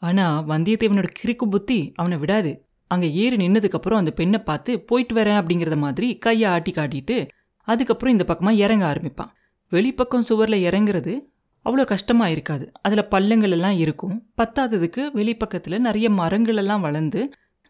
ஆனால் 0.02 0.44
வந்தியத்தேவனோட 0.50 1.08
கிறுக்கு 1.20 1.46
புத்தி 1.54 1.78
அவனை 1.94 2.16
விடாது. 2.18 2.52
அங்கே 2.90 3.08
ஏறி 3.22 3.36
நின்னதுக்கப்புறம் 3.36 4.00
அந்த 4.02 4.12
பெண்ணை 4.18 4.40
பார்த்து 4.40 4.72
போயிட்டு 4.90 5.14
வரேன் 5.14 5.38
அப்படிங்கிறத 5.40 5.76
மாதிரி 5.76 6.08
கையை 6.18 6.46
ஆட்டி 6.54 6.72
காட்டிட்டு 6.72 7.16
அதுக்கப்புறம் 7.68 8.14
இந்த 8.16 8.24
பக்கமாக 8.24 8.62
இறங்க 8.64 8.84
ஆரம்பிப்பான். 8.92 9.32
வெளிப்பக்கம் 9.72 10.26
சுவரில் 10.28 10.64
இறங்குறது 10.68 11.14
அவ்வளோ 11.68 11.84
கஷ்டமாக 11.84 12.30
இருக்காது. 12.30 12.64
அதில் 12.82 13.08
பள்ளங்கள் 13.08 13.54
எல்லாம் 13.56 13.76
இருக்கும். 13.84 14.14
பத்தாததுக்கு 14.40 15.02
வெளிப்பக்கத்தில் 15.18 15.84
நிறைய 15.86 16.10
மரங்கள் 16.20 16.56
எல்லாம் 16.56 16.84
வளர்ந்து 16.86 17.22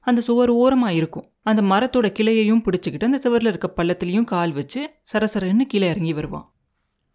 அந்த 0.06 0.20
சுவர் 0.20 0.50
ஓரமாக 0.62 0.98
இருக்கும். 0.98 1.24
அந்த 1.42 1.62
மரத்தோட 1.62 2.06
கிளையையும் 2.18 2.62
பிடிச்சிக்கிட்டு 2.66 3.08
அந்த 3.10 3.18
சுவரில் 3.24 3.50
இருக்க 3.52 3.68
பள்ளத்துலயும் 3.76 4.28
கால் 4.34 4.52
வச்சு 4.52 4.80
சரசரன்னு 5.12 5.64
கீழே 5.72 5.88
இறங்கி 5.88 6.12
வருவான். 6.12 6.46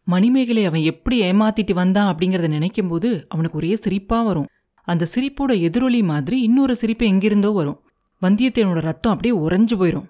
மணிமேகலை 0.07 0.65
அவன் 0.65 0.83
எப்படி 0.91 1.17
ஏமாத்திட்டு 1.29 1.73
வந்தான் 1.73 2.09
அப்படிங்கிறத 2.11 2.47
நினைக்கும் 2.47 2.87
போது 2.87 3.09
அவனுக்கு 3.29 3.57
ஒரே 3.57 3.71
சிரிப்பாக 3.85 4.23
வரும். 4.23 4.49
அந்த 4.87 5.07
சிரிப்போட 5.13 5.51
எதிரொலி 5.67 6.01
மாதிரி 6.03 6.37
இன்னொரு 6.41 6.75
சிரிப்பு 6.75 7.05
எங்கிருந்தோ 7.05 7.51
வரும். 7.59 7.79
வந்தியத்தேவனோட 8.21 8.81
ரத்தம் 8.89 9.13
அப்படியே 9.13 9.35
உறைஞ்சு 9.45 9.75
போயிடும் 9.81 10.07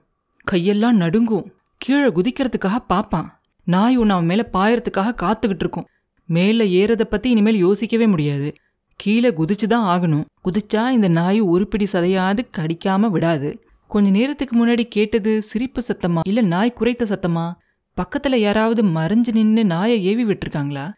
கையெல்லாம் 0.52 0.98
நடுங்கும். 1.04 1.46
கீழே 1.78 2.10
குதிக்கிறதுக்காக 2.18 2.78
பார்ப்பான். 2.88 3.30
நாய் 3.68 3.98
ஒன்று 3.98 4.16
அவன் 4.16 4.26
மேலே 4.26 4.46
பாயறதுக்காக 4.54 5.14
காத்துக்கிட்டு 5.24 5.64
இருக்கும். 5.66 5.88
மேலே 6.26 6.86
ஏறதை 6.86 7.04
பற்றி 7.04 7.30
இனிமேல் 7.30 7.56
யோசிக்கவே 7.56 8.08
முடியாது. 8.08 8.54
கீழே 8.96 9.30
குதிச்சு 9.30 9.68
தான் 9.68 10.00
ஆகணும். 10.00 10.26
குதிச்சா 10.44 10.90
இந்த 10.90 11.08
நாய் 11.08 11.42
உருப்பிடி 11.42 11.88
சதையாது 11.92 12.40
கடிக்காம 12.58 13.10
விடாது. 13.10 13.64
கொஞ்ச 13.88 14.10
நேரத்துக்கு 14.10 14.66
முன்னாடி 14.66 14.84
கேட்டது 14.84 15.42
சிரிப்பு 15.42 15.82
சத்தமா? 15.88 16.20
இல்ல 16.28 16.42
நாய் 16.42 16.74
குறைத்த 16.80 17.04
சத்தமா? 17.04 17.54
பக்கத்துல 17.98 18.36
யாராவது 18.36 18.84
மறைஞ்சு 18.84 19.32
நின்னு 19.32 19.66
நாயை 19.66 20.06
ஏவி 20.06 20.26
விட்டுருக்காங்களா? 20.26 20.94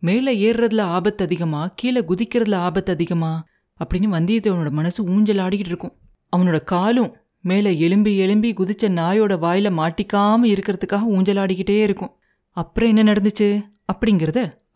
மேலே 0.00 0.52
ஏறுறதுல 0.52 0.80
ஆபத்து 0.80 1.24
அதிகமா? 1.24 1.72
கீழே 1.76 2.00
குதிக்கிறதுல 2.00 2.54
ஆபத்து 2.54 2.92
அதிகமா? 2.92 3.44
அப்படின்னு 3.84 3.98
வந்தியத்தேவனோட 3.98 4.70
மனசு 4.70 5.04
ஊஞ்சல் 5.04 5.36
ஆடிக்கிட்டு 5.36 5.72
இருக்கும். 5.72 5.92
அவனோட 6.36 6.64
காலும் 6.64 7.16
மேலே 7.40 7.88
எலும்பி 7.88 8.18
எலும்பி 8.18 8.52
குதிச்ச 8.52 8.88
நாயோட 8.88 9.36
வாயில 9.36 9.70
மாட்டிக்காம 9.70 10.44
இருக்கிறதுக்காக 10.44 11.04
ஊஞ்சலாடிக்கிட்டே 11.08 11.80
இருக்கும். 11.80 12.10
அப்புறம் 12.50 12.96
என்ன 12.96 13.12
நடந்துச்சு? 13.12 13.62
அப்படிங்கிறத 13.92 14.58